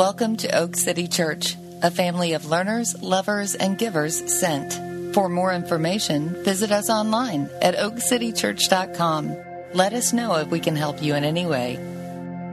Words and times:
Welcome 0.00 0.36
to 0.38 0.48
Oak 0.56 0.76
City 0.76 1.06
Church, 1.06 1.56
a 1.82 1.90
family 1.90 2.32
of 2.32 2.46
learners, 2.46 2.98
lovers, 3.02 3.54
and 3.54 3.76
givers 3.76 4.34
sent. 4.34 4.72
For 5.12 5.28
more 5.28 5.52
information, 5.52 6.42
visit 6.42 6.72
us 6.72 6.88
online 6.88 7.50
at 7.60 7.74
oakcitychurch.com. 7.74 9.36
Let 9.74 9.92
us 9.92 10.14
know 10.14 10.36
if 10.36 10.48
we 10.48 10.58
can 10.58 10.74
help 10.74 11.02
you 11.02 11.14
in 11.14 11.22
any 11.22 11.44
way. 11.44 11.76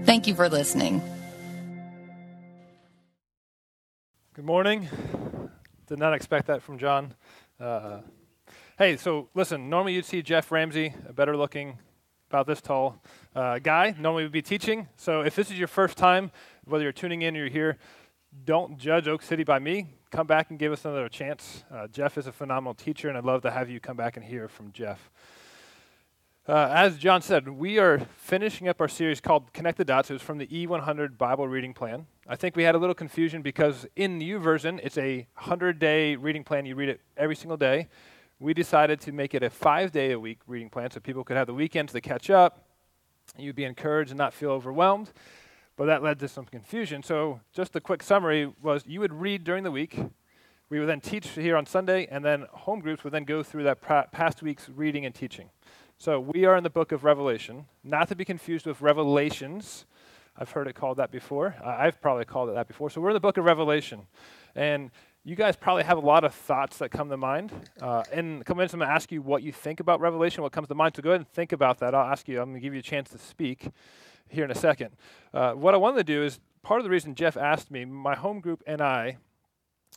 Thank 0.04 0.28
you 0.28 0.36
for 0.36 0.50
listening. 0.50 1.02
Good 4.34 4.44
morning. 4.44 4.90
Did 5.88 6.00
not 6.00 6.14
expect 6.14 6.48
that 6.48 6.62
from 6.62 6.78
John. 6.78 7.14
Uh, 7.58 8.02
hey, 8.78 8.98
so 8.98 9.30
listen, 9.34 9.70
normally 9.70 9.94
you'd 9.94 10.04
see 10.04 10.22
Jeff 10.22 10.52
Ramsey, 10.52 10.94
a 11.08 11.14
better 11.14 11.38
looking, 11.38 11.80
about 12.30 12.46
this 12.46 12.60
tall 12.60 13.02
uh, 13.38 13.60
guy. 13.60 13.96
Normally 14.00 14.24
would 14.24 14.32
be 14.32 14.42
teaching. 14.42 14.88
So 14.98 15.22
if 15.22 15.36
this 15.36 15.52
is 15.52 15.60
your 15.60 15.68
first 15.68 15.96
time, 15.96 16.32
whether 16.66 16.84
you're 16.84 16.92
tuning 16.92 17.22
in 17.22 17.36
or 17.36 17.42
you're 17.42 17.50
here, 17.50 17.78
don't 18.46 18.78
judge 18.78 19.08
Oak 19.08 19.22
City 19.22 19.44
by 19.44 19.60
me. 19.60 19.88
Come 20.10 20.26
back 20.26 20.50
and 20.50 20.58
give 20.58 20.72
us 20.72 20.86
another 20.86 21.08
chance. 21.08 21.64
Uh, 21.72 21.88
Jeff 21.88 22.18
is 22.18 22.28
a 22.28 22.32
phenomenal 22.32 22.74
teacher, 22.74 23.10
and 23.10 23.18
I'd 23.18 23.24
love 23.24 23.44
to 23.44 23.52
have 23.52 23.70
you 23.70 23.80
come 23.80 23.96
back 23.96 24.18
and 24.18 24.26
hear 24.26 24.48
from 24.48 24.72
Jeff. 24.72 25.12
Uh, 26.48 26.70
as 26.74 26.98
John 26.98 27.22
said, 27.22 27.48
we 27.48 27.78
are 27.78 28.00
finishing 28.18 28.70
up 28.70 28.80
our 28.82 28.88
series 28.88 29.20
called 29.20 29.52
Connect 29.54 29.78
the 29.78 29.86
Dots. 29.86 30.10
It 30.10 30.14
was 30.14 30.22
from 30.22 30.38
the 30.38 30.48
E100 30.48 31.18
Bible 31.18 31.48
Reading 31.48 31.74
Plan. 31.74 32.08
I 32.28 32.38
think 32.38 32.56
we 32.56 32.64
had 32.64 32.74
a 32.74 32.78
little 32.78 32.96
confusion 32.96 33.42
because 33.42 33.86
in 33.96 34.18
the 34.18 34.32
YouVersion, 34.32 34.80
it's 34.82 34.98
a 34.98 35.28
100 35.36 35.78
day 35.78 36.16
reading 36.16 36.44
plan. 36.44 36.66
You 36.66 36.76
read 36.76 36.90
it 36.90 37.02
every 37.18 37.36
single 37.36 37.58
day 37.58 37.90
we 38.40 38.54
decided 38.54 39.02
to 39.02 39.12
make 39.12 39.34
it 39.34 39.44
a 39.44 39.50
five 39.50 39.92
day 39.92 40.12
a 40.12 40.20
week 40.20 40.40
reading 40.48 40.70
plan 40.70 40.92
so 40.92 41.00
people 41.00 41.24
could 41.24 41.38
have 41.38 41.48
the 41.48 41.54
weekends 41.54 41.94
to 41.94 42.02
catch 42.02 42.30
up. 42.30 42.67
You'd 43.36 43.56
be 43.56 43.66
encouraged 43.66 44.12
and 44.12 44.18
not 44.18 44.34
feel 44.34 44.52
overwhelmed. 44.52 45.12
But 45.76 45.86
that 45.86 46.02
led 46.02 46.20
to 46.20 46.28
some 46.28 46.46
confusion. 46.46 47.04
So, 47.04 47.40
just 47.54 47.76
a 47.76 47.82
quick 47.82 48.02
summary 48.02 48.52
was 48.62 48.84
you 48.88 49.00
would 49.00 49.14
read 49.14 49.44
during 49.44 49.64
the 49.64 49.72
week. 49.72 50.00
We 50.70 50.80
would 50.80 50.90
then 50.90 51.02
teach 51.02 51.30
here 51.30 51.56
on 51.56 51.66
Sunday, 51.66 52.08
and 52.10 52.26
then 52.26 52.46
home 52.52 52.80
groups 52.80 53.04
would 53.04 53.14
then 53.14 53.26
go 53.26 53.44
through 53.44 53.64
that 53.64 53.80
pra- 53.80 54.08
past 54.12 54.42
week's 54.42 54.70
reading 54.70 55.06
and 55.06 55.14
teaching. 55.14 55.50
So, 56.00 56.20
we 56.20 56.46
are 56.46 56.58
in 56.58 56.64
the 56.64 56.72
book 56.72 56.92
of 56.92 57.04
Revelation, 57.04 57.66
not 57.84 58.08
to 58.08 58.16
be 58.16 58.26
confused 58.26 58.66
with 58.66 58.82
Revelations. 58.82 59.86
I've 60.36 60.52
heard 60.52 60.68
it 60.68 60.74
called 60.74 60.98
that 60.98 61.12
before. 61.12 61.56
I've 61.64 62.02
probably 62.02 62.26
called 62.26 62.50
it 62.50 62.56
that 62.56 62.68
before. 62.68 62.90
So, 62.90 63.00
we're 63.00 63.12
in 63.12 63.16
the 63.16 63.20
book 63.20 63.38
of 63.38 63.46
Revelation. 63.46 64.08
And 64.56 64.90
you 65.28 65.36
guys 65.36 65.58
probably 65.58 65.84
have 65.84 65.98
a 65.98 66.06
lot 66.06 66.24
of 66.24 66.34
thoughts 66.34 66.78
that 66.78 66.90
come 66.90 67.10
to 67.10 67.18
mind. 67.18 67.52
Uh, 67.82 68.02
in 68.14 68.40
a 68.40 68.44
couple 68.46 68.56
minutes, 68.56 68.74
I'm 68.74 68.80
going 68.80 68.88
to 68.88 68.96
ask 68.96 69.12
you 69.12 69.22
what 69.22 69.44
you 69.44 69.52
think 69.52 69.82
about 69.82 70.00
Revelation, 70.00 70.42
what 70.42 70.54
comes 70.54 70.70
to 70.70 70.76
mind. 70.76 70.96
So 70.96 71.02
go 71.02 71.10
ahead 71.10 71.20
and 71.20 71.28
think 71.28 71.52
about 71.52 71.80
that. 71.80 71.94
I'll 71.94 72.10
ask 72.10 72.30
you, 72.30 72.40
I'm 72.40 72.52
going 72.52 72.62
to 72.62 72.62
give 72.62 72.74
you 72.74 72.80
a 72.80 72.84
chance 72.84 73.10
to 73.10 73.18
speak 73.18 73.68
here 74.30 74.46
in 74.46 74.52
a 74.52 74.56
second. 74.56 74.92
Uh, 75.34 75.52
what 75.52 75.74
I 75.74 75.78
wanted 75.78 75.98
to 75.98 76.06
do 76.06 76.24
is 76.24 76.40
part 76.64 76.80
of 76.80 76.86
the 76.86 76.90
reason 76.90 77.14
Jeff 77.14 77.36
asked 77.36 77.70
me, 77.70 77.84
my 77.84 78.16
home 78.16 78.40
group 78.40 78.64
and 78.66 78.82
I 78.82 79.18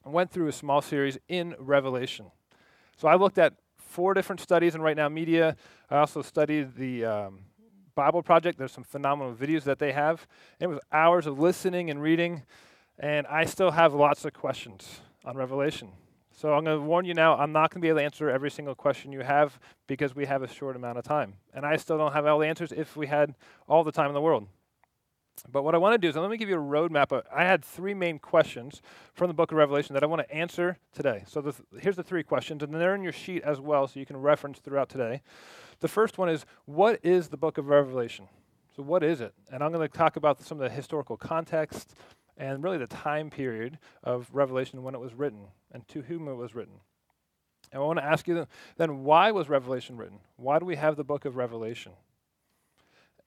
went 0.05 0.33
through 0.33 0.49
a 0.49 0.53
small 0.53 0.83
series 0.83 1.17
in 1.29 1.55
Revelation. 1.61 2.33
So 2.97 3.07
I 3.07 3.15
looked 3.15 3.39
at 3.39 3.55
four 3.79 4.15
different 4.15 4.41
studies 4.41 4.75
in 4.75 4.83
Right 4.83 4.97
Now 4.97 5.09
Media. 5.09 5.55
I 5.91 5.99
also 5.99 6.23
studied 6.23 6.75
the 6.75 7.05
um, 7.05 7.39
Bible 7.95 8.25
Project. 8.25 8.59
There's 8.59 8.73
some 8.73 8.83
phenomenal 8.83 9.33
videos 9.33 9.63
that 9.63 9.79
they 9.79 9.93
have. 9.93 10.27
It 10.59 10.67
was 10.67 10.81
hours 10.91 11.29
of 11.29 11.39
listening 11.39 11.89
and 11.89 12.03
reading, 12.03 12.43
and 12.99 13.29
I 13.29 13.45
still 13.45 13.71
have 13.71 13.95
lots 13.95 14.25
of 14.25 14.33
questions 14.33 15.03
on 15.25 15.37
Revelation. 15.37 15.89
So 16.33 16.55
I'm 16.55 16.65
going 16.65 16.79
to 16.79 16.85
warn 16.85 17.05
you 17.05 17.15
now, 17.15 17.37
I'm 17.37 17.53
not 17.53 17.71
going 17.71 17.81
to 17.81 17.85
be 17.85 17.89
able 17.89 17.99
to 17.99 18.05
answer 18.05 18.31
every 18.31 18.51
single 18.51 18.75
question 18.75 19.13
you 19.13 19.21
have 19.21 19.59
because 19.87 20.15
we 20.15 20.27
have 20.27 20.43
a 20.43 20.49
short 20.49 20.77
amount 20.77 20.97
of 20.97 21.05
time. 21.05 21.35
And 21.53 21.67
I 21.67 21.77
still 21.77 21.99
don't 21.99 22.13
have 22.13 22.25
all 22.27 22.39
the 22.39 22.47
answers 22.47 22.73
if 22.73 22.97
we 22.97 23.09
had 23.09 23.35
all 23.69 23.85
the 23.85 23.93
time 23.93 24.09
in 24.09 24.15
the 24.15 24.21
world. 24.21 24.47
But 25.51 25.63
what 25.65 25.75
I 25.75 25.79
want 25.79 25.95
to 25.95 25.99
do 25.99 26.09
is 26.09 26.17
let 26.17 26.31
me 26.31 26.37
give 26.37 26.49
you 26.49 26.57
a 26.57 26.63
roadmap. 26.63 27.13
Uh, 27.13 27.23
I 27.35 27.45
had 27.45 27.65
three 27.65 27.95
main 27.95 28.19
questions 28.19 28.83
from 29.15 29.29
the 29.29 29.35
book 29.35 29.53
of 29.53 29.59
Revelation 29.59 29.95
that 29.95 30.03
I 30.03 30.07
want 30.07 30.27
to 30.27 30.35
answer 30.35 30.79
today. 30.93 31.25
So 31.27 31.41
th- 31.41 31.55
here's 31.79 31.97
the 31.97 32.03
three 32.03 32.23
questions, 32.23 32.63
and 32.63 32.75
they're 32.75 32.95
in 32.95 33.03
your 33.03 33.13
sheet 33.13 33.43
as 33.43 33.61
well, 33.61 33.87
so 33.87 33.99
you 33.99 34.07
can 34.07 34.19
reference 34.19 34.59
throughout 34.59 34.89
today. 34.89 35.23
The 35.81 35.89
first 35.89 36.19
one 36.19 36.29
is 36.29 36.45
What 36.67 37.01
is 37.03 37.29
the 37.29 37.37
book 37.37 37.59
of 37.59 37.69
Revelation? 37.69 38.29
So, 38.77 38.83
what 38.83 39.03
is 39.03 39.21
it? 39.21 39.35
And 39.51 39.65
I'm 39.65 39.73
going 39.73 39.87
to 39.87 39.93
talk 39.93 40.17
about 40.17 40.41
some 40.41 40.61
of 40.61 40.69
the 40.69 40.75
historical 40.75 41.17
context, 41.17 41.95
and 42.37 42.63
really 42.63 42.79
the 42.79 42.87
time 42.87 43.31
period 43.31 43.79
of 44.03 44.29
Revelation 44.33 44.83
when 44.83 44.95
it 44.95 45.01
was 45.01 45.15
written 45.15 45.49
and 45.73 45.87
to 45.89 46.03
whom 46.03 46.29
it 46.29 46.35
was 46.35 46.55
written. 46.55 46.81
And 47.73 47.83
I 47.83 47.85
want 47.85 47.99
to 47.99 48.05
ask 48.05 48.27
you 48.27 48.47
then, 48.77 49.05
why 49.05 49.31
was 49.31 49.49
Revelation 49.49 49.97
written? 49.97 50.19
Why 50.37 50.59
do 50.59 50.65
we 50.65 50.77
have 50.77 50.97
the 50.97 51.05
book 51.05 51.25
of 51.25 51.37
Revelation? 51.37 51.93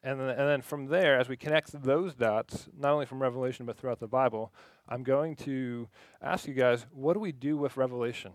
And 0.03 0.19
then, 0.19 0.29
and 0.29 0.39
then 0.39 0.61
from 0.61 0.87
there, 0.87 1.17
as 1.17 1.29
we 1.29 1.37
connect 1.37 1.71
those 1.83 2.13
dots, 2.13 2.67
not 2.77 2.91
only 2.91 3.05
from 3.05 3.21
Revelation 3.21 3.65
but 3.65 3.77
throughout 3.77 3.99
the 3.99 4.07
Bible, 4.07 4.51
I'm 4.87 5.03
going 5.03 5.37
to 5.37 5.87
ask 6.21 6.45
you 6.45 6.53
guys, 6.53 6.85
what 6.91 7.13
do 7.13 7.21
we 7.21 7.31
do 7.31 7.55
with 7.55 7.77
Revelation? 7.77 8.33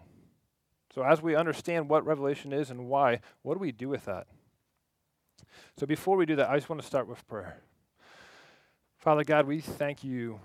So, 0.95 1.03
as 1.03 1.21
we 1.21 1.37
understand 1.37 1.91
what 1.91 2.07
Revelation 2.07 2.55
is 2.55 2.71
and 2.71 2.89
why, 2.89 3.21
what 3.43 3.55
do 3.55 3.61
we 3.61 3.73
do 3.73 3.91
with 3.91 4.07
that? 4.07 4.27
So, 5.77 5.85
before 5.85 6.17
we 6.17 6.25
do 6.25 6.37
that, 6.37 6.49
I 6.49 6.57
just 6.57 6.71
want 6.71 6.81
to 6.81 6.87
start 6.87 7.07
with 7.07 7.27
prayer. 7.29 7.61
Father 8.97 9.23
God, 9.23 9.47
we 9.47 9.61
thank 9.61 10.03
you 10.03 10.41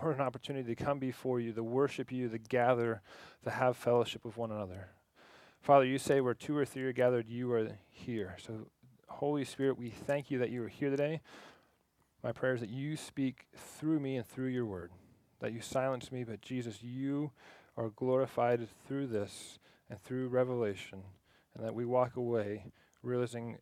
for 0.00 0.12
an 0.12 0.20
opportunity 0.20 0.74
to 0.74 0.84
come 0.84 0.98
before 0.98 1.40
you, 1.40 1.52
to 1.52 1.62
worship 1.62 2.12
you, 2.12 2.28
to 2.28 2.38
gather, 2.38 3.02
to 3.44 3.50
have 3.50 3.76
fellowship 3.76 4.24
with 4.24 4.36
one 4.36 4.50
another. 4.50 4.88
Father, 5.60 5.84
you 5.84 5.98
say 5.98 6.20
where 6.20 6.34
two 6.34 6.56
or 6.56 6.64
three 6.64 6.84
are 6.84 6.92
gathered, 6.92 7.28
you 7.28 7.50
are 7.52 7.68
here. 7.90 8.36
So, 8.44 8.68
Holy 9.08 9.44
Spirit, 9.44 9.78
we 9.78 9.90
thank 9.90 10.30
you 10.30 10.38
that 10.38 10.50
you 10.50 10.62
are 10.64 10.68
here 10.68 10.90
today. 10.90 11.20
My 12.22 12.32
prayer 12.32 12.54
is 12.54 12.60
that 12.60 12.70
you 12.70 12.96
speak 12.96 13.46
through 13.56 14.00
me 14.00 14.16
and 14.16 14.26
through 14.26 14.48
your 14.48 14.66
word, 14.66 14.90
that 15.40 15.52
you 15.52 15.60
silence 15.60 16.12
me, 16.12 16.24
but 16.24 16.42
Jesus, 16.42 16.82
you 16.82 17.30
are 17.76 17.90
glorified 17.90 18.68
through 18.86 19.06
this 19.08 19.58
and 19.88 20.00
through 20.02 20.28
revelation, 20.28 21.02
and 21.54 21.64
that 21.64 21.74
we 21.74 21.84
walk 21.84 22.16
away 22.16 22.64
realizing 23.02 23.58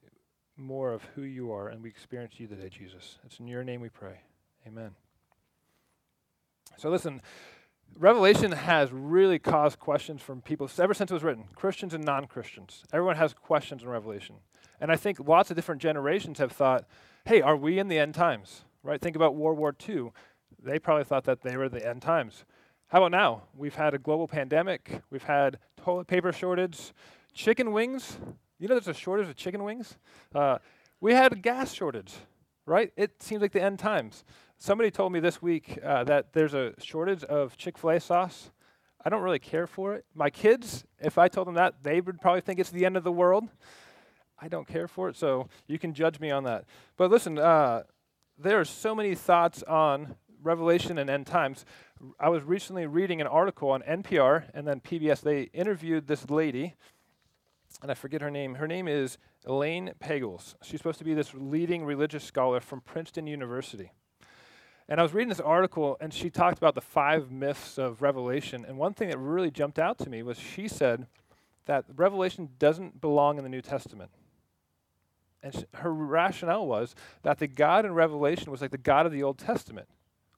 more 0.56 0.92
of 0.92 1.02
who 1.14 1.22
you 1.22 1.52
are 1.52 1.68
and 1.68 1.82
we 1.82 1.88
experience 1.88 2.34
you 2.38 2.46
today, 2.46 2.68
Jesus. 2.68 3.18
It's 3.24 3.38
in 3.38 3.48
your 3.48 3.64
name 3.64 3.80
we 3.80 3.88
pray. 3.88 4.20
Amen. 4.66 5.03
So 6.76 6.90
listen, 6.90 7.22
Revelation 7.98 8.52
has 8.52 8.90
really 8.92 9.38
caused 9.38 9.78
questions 9.78 10.20
from 10.20 10.42
people 10.42 10.68
ever 10.78 10.94
since 10.94 11.10
it 11.10 11.14
was 11.14 11.22
written, 11.22 11.44
Christians 11.54 11.94
and 11.94 12.04
non 12.04 12.26
Christians. 12.26 12.82
Everyone 12.92 13.16
has 13.16 13.32
questions 13.32 13.82
in 13.82 13.88
Revelation. 13.88 14.36
And 14.80 14.90
I 14.90 14.96
think 14.96 15.20
lots 15.20 15.50
of 15.50 15.56
different 15.56 15.80
generations 15.80 16.38
have 16.38 16.52
thought, 16.52 16.86
hey, 17.24 17.40
are 17.40 17.56
we 17.56 17.78
in 17.78 17.88
the 17.88 17.98
end 17.98 18.14
times? 18.14 18.64
Right? 18.82 19.00
Think 19.00 19.16
about 19.16 19.36
World 19.36 19.58
War 19.58 19.74
II. 19.88 20.10
They 20.62 20.78
probably 20.78 21.04
thought 21.04 21.24
that 21.24 21.42
they 21.42 21.56
were 21.56 21.68
the 21.68 21.86
end 21.86 22.02
times. 22.02 22.44
How 22.88 22.98
about 22.98 23.12
now? 23.12 23.42
We've 23.56 23.74
had 23.74 23.94
a 23.94 23.98
global 23.98 24.28
pandemic, 24.28 25.02
we've 25.10 25.22
had 25.22 25.58
toilet 25.76 26.06
paper 26.06 26.32
shortage, 26.32 26.92
chicken 27.32 27.72
wings. 27.72 28.18
You 28.58 28.68
know, 28.68 28.74
there's 28.74 28.88
a 28.88 28.94
shortage 28.94 29.28
of 29.28 29.36
chicken 29.36 29.64
wings. 29.64 29.96
Uh, 30.34 30.58
we 31.00 31.12
had 31.12 31.32
a 31.32 31.36
gas 31.36 31.72
shortage, 31.72 32.14
right? 32.66 32.92
It 32.96 33.22
seems 33.22 33.42
like 33.42 33.52
the 33.52 33.62
end 33.62 33.78
times. 33.78 34.24
Somebody 34.64 34.90
told 34.90 35.12
me 35.12 35.20
this 35.20 35.42
week 35.42 35.78
uh, 35.84 36.04
that 36.04 36.32
there's 36.32 36.54
a 36.54 36.72
shortage 36.82 37.22
of 37.24 37.54
Chick 37.58 37.76
fil 37.76 37.90
A 37.90 38.00
sauce. 38.00 38.50
I 39.04 39.10
don't 39.10 39.20
really 39.20 39.38
care 39.38 39.66
for 39.66 39.94
it. 39.94 40.06
My 40.14 40.30
kids, 40.30 40.86
if 41.02 41.18
I 41.18 41.28
told 41.28 41.48
them 41.48 41.56
that, 41.56 41.82
they 41.82 42.00
would 42.00 42.18
probably 42.18 42.40
think 42.40 42.58
it's 42.58 42.70
the 42.70 42.86
end 42.86 42.96
of 42.96 43.04
the 43.04 43.12
world. 43.12 43.44
I 44.40 44.48
don't 44.48 44.66
care 44.66 44.88
for 44.88 45.10
it, 45.10 45.16
so 45.16 45.50
you 45.66 45.78
can 45.78 45.92
judge 45.92 46.18
me 46.18 46.30
on 46.30 46.44
that. 46.44 46.64
But 46.96 47.10
listen, 47.10 47.38
uh, 47.38 47.82
there 48.38 48.58
are 48.58 48.64
so 48.64 48.94
many 48.94 49.14
thoughts 49.14 49.62
on 49.64 50.14
Revelation 50.42 50.96
and 50.96 51.10
end 51.10 51.26
times. 51.26 51.66
I 52.18 52.30
was 52.30 52.42
recently 52.42 52.86
reading 52.86 53.20
an 53.20 53.26
article 53.26 53.68
on 53.68 53.82
NPR 53.82 54.44
and 54.54 54.66
then 54.66 54.80
PBS. 54.80 55.20
They 55.20 55.42
interviewed 55.52 56.06
this 56.06 56.30
lady, 56.30 56.74
and 57.82 57.90
I 57.90 57.94
forget 57.94 58.22
her 58.22 58.30
name. 58.30 58.54
Her 58.54 58.66
name 58.66 58.88
is 58.88 59.18
Elaine 59.44 59.92
Pagels. 60.02 60.54
She's 60.62 60.80
supposed 60.80 61.00
to 61.00 61.04
be 61.04 61.12
this 61.12 61.34
leading 61.34 61.84
religious 61.84 62.24
scholar 62.24 62.60
from 62.60 62.80
Princeton 62.80 63.26
University. 63.26 63.92
And 64.88 65.00
I 65.00 65.02
was 65.02 65.14
reading 65.14 65.30
this 65.30 65.40
article, 65.40 65.96
and 66.00 66.12
she 66.12 66.28
talked 66.28 66.58
about 66.58 66.74
the 66.74 66.82
five 66.82 67.30
myths 67.30 67.78
of 67.78 68.02
Revelation. 68.02 68.66
And 68.68 68.76
one 68.76 68.92
thing 68.92 69.08
that 69.08 69.18
really 69.18 69.50
jumped 69.50 69.78
out 69.78 69.98
to 69.98 70.10
me 70.10 70.22
was 70.22 70.38
she 70.38 70.68
said 70.68 71.06
that 71.64 71.84
Revelation 71.96 72.50
doesn't 72.58 73.00
belong 73.00 73.38
in 73.38 73.44
the 73.44 73.50
New 73.50 73.62
Testament. 73.62 74.10
And 75.42 75.66
her 75.74 75.92
rationale 75.92 76.66
was 76.66 76.94
that 77.22 77.38
the 77.38 77.46
God 77.46 77.86
in 77.86 77.92
Revelation 77.92 78.50
was 78.50 78.60
like 78.60 78.70
the 78.70 78.78
God 78.78 79.06
of 79.06 79.12
the 79.12 79.22
Old 79.22 79.38
Testament, 79.38 79.88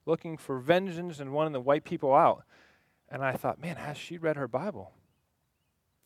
looking 0.05 0.37
for 0.37 0.59
vengeance 0.59 1.19
and 1.19 1.33
wanting 1.33 1.53
to 1.53 1.59
wipe 1.59 1.83
people 1.83 2.13
out. 2.13 2.43
And 3.09 3.23
I 3.23 3.33
thought, 3.33 3.61
man, 3.61 3.75
has 3.75 3.97
she 3.97 4.17
read 4.17 4.37
her 4.37 4.47
Bible? 4.47 4.91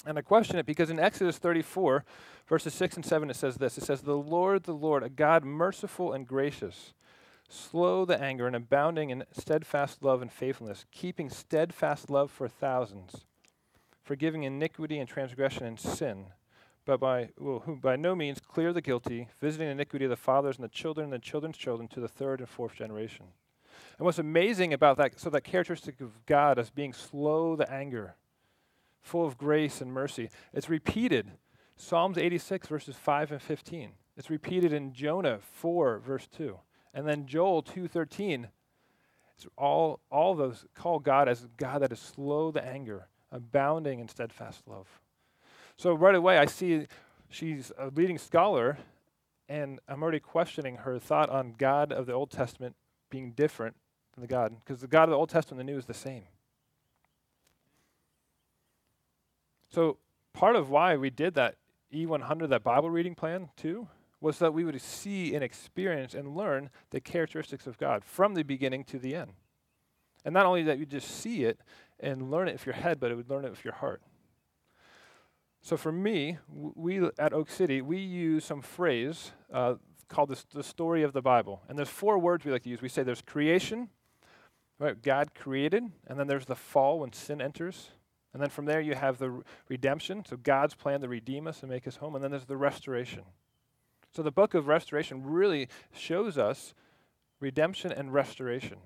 And 0.05 0.17
I 0.17 0.21
question 0.21 0.57
it 0.57 0.65
because 0.65 0.89
in 0.89 0.99
Exodus 0.99 1.37
34, 1.37 2.03
verses 2.47 2.73
6 2.73 2.95
and 2.95 3.05
7, 3.05 3.29
it 3.29 3.35
says 3.35 3.57
this 3.57 3.77
It 3.77 3.83
says, 3.83 4.01
The 4.01 4.17
Lord, 4.17 4.63
the 4.63 4.73
Lord, 4.73 5.03
a 5.03 5.09
God 5.09 5.44
merciful 5.44 6.13
and 6.13 6.27
gracious 6.27 6.94
slow 7.51 8.06
the 8.06 8.21
anger, 8.21 8.48
and 8.48 8.56
abounding 8.56 9.09
in 9.09 9.25
steadfast 9.31 10.03
love 10.03 10.21
and 10.21 10.31
faithfulness, 10.31 10.86
keeping 10.92 11.30
steadfast 11.30 12.09
love 12.09 12.31
for 12.31 12.48
thousands, 12.48 13.25
forgiving 14.03 14.44
iniquity 14.44 15.00
and 15.00 15.09
transgression 15.09 15.65
and 15.65 15.80
sin, 15.80 16.27
but 16.86 17.00
by 17.00 17.30
well, 17.38 17.59
who 17.59 17.75
by 17.75 17.95
no 17.95 18.15
means 18.15 18.39
clear 18.39 18.74
the 18.74 18.81
guilty, 18.81 19.27
visiting 19.39 19.69
iniquity 19.69 20.06
of 20.06 20.09
the 20.09 20.15
fathers 20.15 20.57
and 20.57 20.63
the 20.63 20.69
children 20.69 21.06
and 21.06 21.13
the 21.13 21.19
children's 21.19 21.57
children 21.57 21.88
to 21.89 22.00
the 22.00 22.07
third 22.07 22.39
and 22.39 22.50
fourth 22.50 22.75
generation. 22.75 23.27
And 23.97 24.06
what's 24.06 24.19
amazing 24.19 24.74
about 24.74 24.97
that, 24.97 25.19
so 25.19 25.30
that 25.30 25.44
characteristic 25.44 26.01
of 26.01 26.25
God 26.25 26.57
as 26.57 26.69
being 26.69 26.94
slow 26.94 27.56
to 27.56 27.71
anger, 27.71 28.15
full 29.01 29.25
of 29.25 29.38
grace 29.38 29.81
and 29.81 29.94
mercy, 29.94 30.30
it's 30.54 30.69
repeated. 30.69 31.31
Psalms 31.75 32.18
86, 32.18 32.68
verses 32.68 32.95
5 32.95 33.31
and 33.31 33.42
15. 33.42 33.92
It's 34.18 34.30
repeated 34.30 34.74
in 34.74 34.94
Jonah 34.94 35.39
4, 35.42 36.00
verse 36.00 36.27
2. 36.36 36.59
And 36.93 37.07
then 37.07 37.25
Joel 37.25 37.63
2.13. 37.63 38.47
It's 39.35 39.47
all, 39.57 39.99
all 40.11 40.35
those 40.35 40.65
call 40.75 40.99
God 40.99 41.27
as 41.27 41.47
God 41.57 41.81
that 41.81 41.91
is 41.91 41.99
slow 41.99 42.51
to 42.51 42.63
anger, 42.63 43.07
abounding 43.31 43.99
in 43.99 44.07
steadfast 44.07 44.67
love. 44.67 44.88
So 45.77 45.93
right 45.93 46.13
away, 46.13 46.38
I 46.38 46.45
see 46.45 46.85
she's 47.29 47.71
a 47.77 47.88
leading 47.88 48.17
scholar, 48.17 48.77
and 49.49 49.79
I'm 49.88 50.03
already 50.03 50.19
questioning 50.19 50.77
her 50.77 50.99
thought 50.99 51.29
on 51.29 51.55
God 51.57 51.91
of 51.91 52.05
the 52.05 52.13
Old 52.13 52.29
Testament 52.29 52.75
being 53.09 53.31
different 53.31 53.75
than 54.13 54.21
the 54.21 54.27
God, 54.27 54.53
because 54.63 54.81
the 54.81 54.87
God 54.87 55.03
of 55.03 55.09
the 55.09 55.17
Old 55.17 55.29
Testament 55.29 55.59
and 55.61 55.69
the 55.69 55.73
New 55.73 55.79
is 55.79 55.85
the 55.85 55.94
same. 55.94 56.23
So 59.69 59.97
part 60.33 60.55
of 60.55 60.69
why 60.69 60.97
we 60.97 61.09
did 61.09 61.33
that 61.35 61.55
E100, 61.94 62.49
that 62.49 62.63
Bible 62.63 62.89
reading 62.89 63.15
plan 63.15 63.49
too, 63.55 63.87
was 64.21 64.38
that 64.39 64.53
we 64.53 64.63
would 64.63 64.79
see 64.79 65.33
and 65.33 65.44
experience 65.44 66.13
and 66.13 66.38
learn 66.38 66.69
the 66.91 67.01
characteristics 67.01 67.68
of 67.68 67.77
God 67.77 68.06
from 68.06 68.35
the 68.35 68.44
beginning 68.44 68.83
to 68.85 69.00
the 69.00 69.15
end. 69.15 69.33
And 70.23 70.33
not 70.33 70.45
only 70.45 70.63
that 70.63 70.77
you 70.77 70.85
just 70.85 71.09
see 71.09 71.44
it 71.44 71.59
and 72.00 72.29
learn 72.29 72.47
it 72.47 72.53
with 72.53 72.65
your 72.68 72.75
head, 72.75 73.00
but 73.00 73.12
it 73.12 73.15
would 73.15 73.29
learn 73.29 73.44
it 73.44 73.50
with 73.50 73.65
your 73.65 73.73
heart. 73.73 74.01
So 75.63 75.75
for 75.77 75.91
me, 75.91 76.38
we 76.47 77.01
at 77.19 77.33
Oak 77.33 77.50
City, 77.50 77.81
we 77.81 77.97
use 77.97 78.45
some 78.45 78.62
phrase 78.62 79.31
uh, 79.51 79.75
called 80.07 80.29
this, 80.29 80.45
the 80.53 80.63
story 80.63 81.03
of 81.03 81.13
the 81.13 81.21
Bible. 81.21 81.62
And 81.68 81.77
there's 81.77 81.89
four 81.89 82.18
words 82.19 82.45
we 82.45 82.51
like 82.51 82.63
to 82.63 82.69
use. 82.69 82.81
We 82.81 82.89
say 82.89 83.03
there's 83.03 83.21
creation, 83.21 83.89
right? 84.79 85.01
God 85.01 85.33
created, 85.33 85.83
and 86.07 86.19
then 86.19 86.27
there's 86.27 86.45
the 86.45 86.56
fall 86.56 87.00
when 87.00 87.13
sin 87.13 87.41
enters. 87.41 87.89
And 88.33 88.41
then 88.41 88.50
from 88.50 88.65
there 88.65 88.81
you 88.81 88.95
have 88.95 89.18
the 89.18 89.44
redemption, 89.68 90.23
so 90.25 90.38
God's 90.38 90.73
plan 90.73 91.01
to 91.01 91.07
redeem 91.07 91.47
us 91.47 91.62
and 91.62 91.71
make 91.71 91.88
us 91.88 91.97
home. 91.97 92.15
And 92.15 92.23
then 92.23 92.31
there's 92.31 92.45
the 92.45 92.57
restoration. 92.57 93.23
So 94.13 94.21
the 94.21 94.31
book 94.31 94.53
of 94.53 94.67
Restoration 94.67 95.23
really 95.23 95.67
shows 95.93 96.37
us 96.37 96.73
redemption 97.39 97.91
and 97.91 98.13
restoration. 98.13 98.77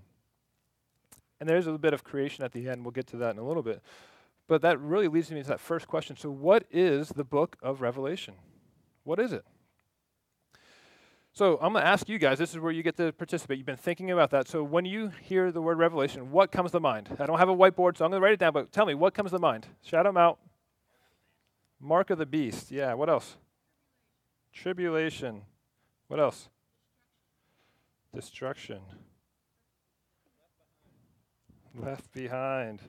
And 1.39 1.49
there's 1.49 1.65
a 1.65 1.69
little 1.69 1.79
bit 1.79 1.93
of 1.93 2.03
creation 2.03 2.43
at 2.43 2.53
the 2.53 2.69
end. 2.69 2.83
We'll 2.83 2.91
get 2.91 3.07
to 3.07 3.17
that 3.17 3.31
in 3.31 3.39
a 3.39 3.43
little 3.43 3.63
bit. 3.63 3.81
But 4.47 4.61
that 4.61 4.79
really 4.79 5.07
leads 5.07 5.31
me 5.31 5.41
to 5.41 5.47
that 5.49 5.59
first 5.59 5.87
question. 5.87 6.15
So, 6.15 6.29
what 6.29 6.65
is 6.71 7.09
the 7.09 7.23
book 7.23 7.57
of 7.61 7.81
Revelation? 7.81 8.35
What 9.03 9.19
is 9.19 9.33
it? 9.33 9.43
So, 11.33 11.55
I'm 11.55 11.73
going 11.73 11.83
to 11.83 11.87
ask 11.87 12.07
you 12.07 12.19
guys, 12.19 12.37
this 12.37 12.51
is 12.51 12.59
where 12.59 12.71
you 12.71 12.83
get 12.83 12.95
to 12.97 13.11
participate. 13.11 13.57
You've 13.57 13.65
been 13.65 13.75
thinking 13.75 14.11
about 14.11 14.29
that. 14.29 14.47
So, 14.47 14.63
when 14.63 14.85
you 14.85 15.11
hear 15.23 15.51
the 15.51 15.61
word 15.61 15.79
Revelation, 15.79 16.31
what 16.31 16.51
comes 16.51 16.71
to 16.71 16.79
mind? 16.79 17.09
I 17.19 17.25
don't 17.25 17.39
have 17.39 17.49
a 17.49 17.55
whiteboard, 17.55 17.97
so 17.97 18.05
I'm 18.05 18.11
going 18.11 18.21
to 18.21 18.23
write 18.23 18.33
it 18.33 18.39
down, 18.39 18.53
but 18.53 18.71
tell 18.71 18.85
me, 18.85 18.93
what 18.93 19.15
comes 19.15 19.31
to 19.31 19.39
mind? 19.39 19.65
Shout 19.81 20.05
them 20.05 20.15
out. 20.15 20.37
Mark 21.79 22.11
of 22.11 22.19
the 22.19 22.25
beast. 22.25 22.71
Yeah, 22.71 22.93
what 22.93 23.09
else? 23.09 23.35
Tribulation. 24.55 25.41
What 26.07 26.19
else? 26.19 26.49
Destruction. 28.13 28.79
Left 31.77 32.11
behind. 32.13 32.79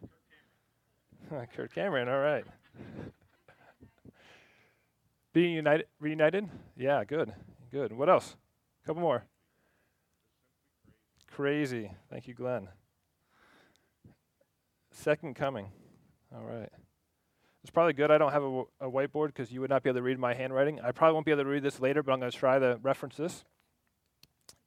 Kirk 1.57 1.75
Cameron, 1.75 2.09
all 2.09 2.21
right. 2.21 2.45
Being 5.33 5.55
united, 5.55 5.87
reunited? 6.01 6.49
Yeah, 6.77 7.05
good, 7.05 7.33
good. 7.71 7.93
What 7.93 8.09
else? 8.09 8.37
A 8.83 8.87
couple 8.87 9.03
more. 9.03 9.25
Crazy. 11.31 11.91
Thank 12.11 12.29
you, 12.29 12.35
Glenn. 12.35 12.69
Second 14.93 15.35
coming. 15.35 15.67
All 16.35 16.45
right. 16.45 16.71
It's 17.67 17.73
probably 17.73 17.95
good 17.95 18.13
I 18.13 18.19
don't 18.19 18.31
have 18.31 18.45
a, 18.45 18.63
a 18.83 18.89
whiteboard 18.89 19.27
because 19.27 19.51
you 19.51 19.61
would 19.61 19.71
not 19.71 19.83
be 19.83 19.91
able 19.91 19.99
to 19.99 20.03
read 20.03 20.21
my 20.21 20.35
handwriting. 20.35 20.79
I 20.81 20.93
probably 20.93 21.15
won't 21.15 21.27
be 21.27 21.33
able 21.33 21.43
to 21.43 21.49
read 21.49 21.65
this 21.65 21.81
later, 21.81 22.01
but 22.01 22.13
I'm 22.13 22.21
going 22.21 22.31
to 22.31 22.39
try 22.39 22.61
to 22.61 22.79
reference 22.81 23.17
this. 23.17 23.45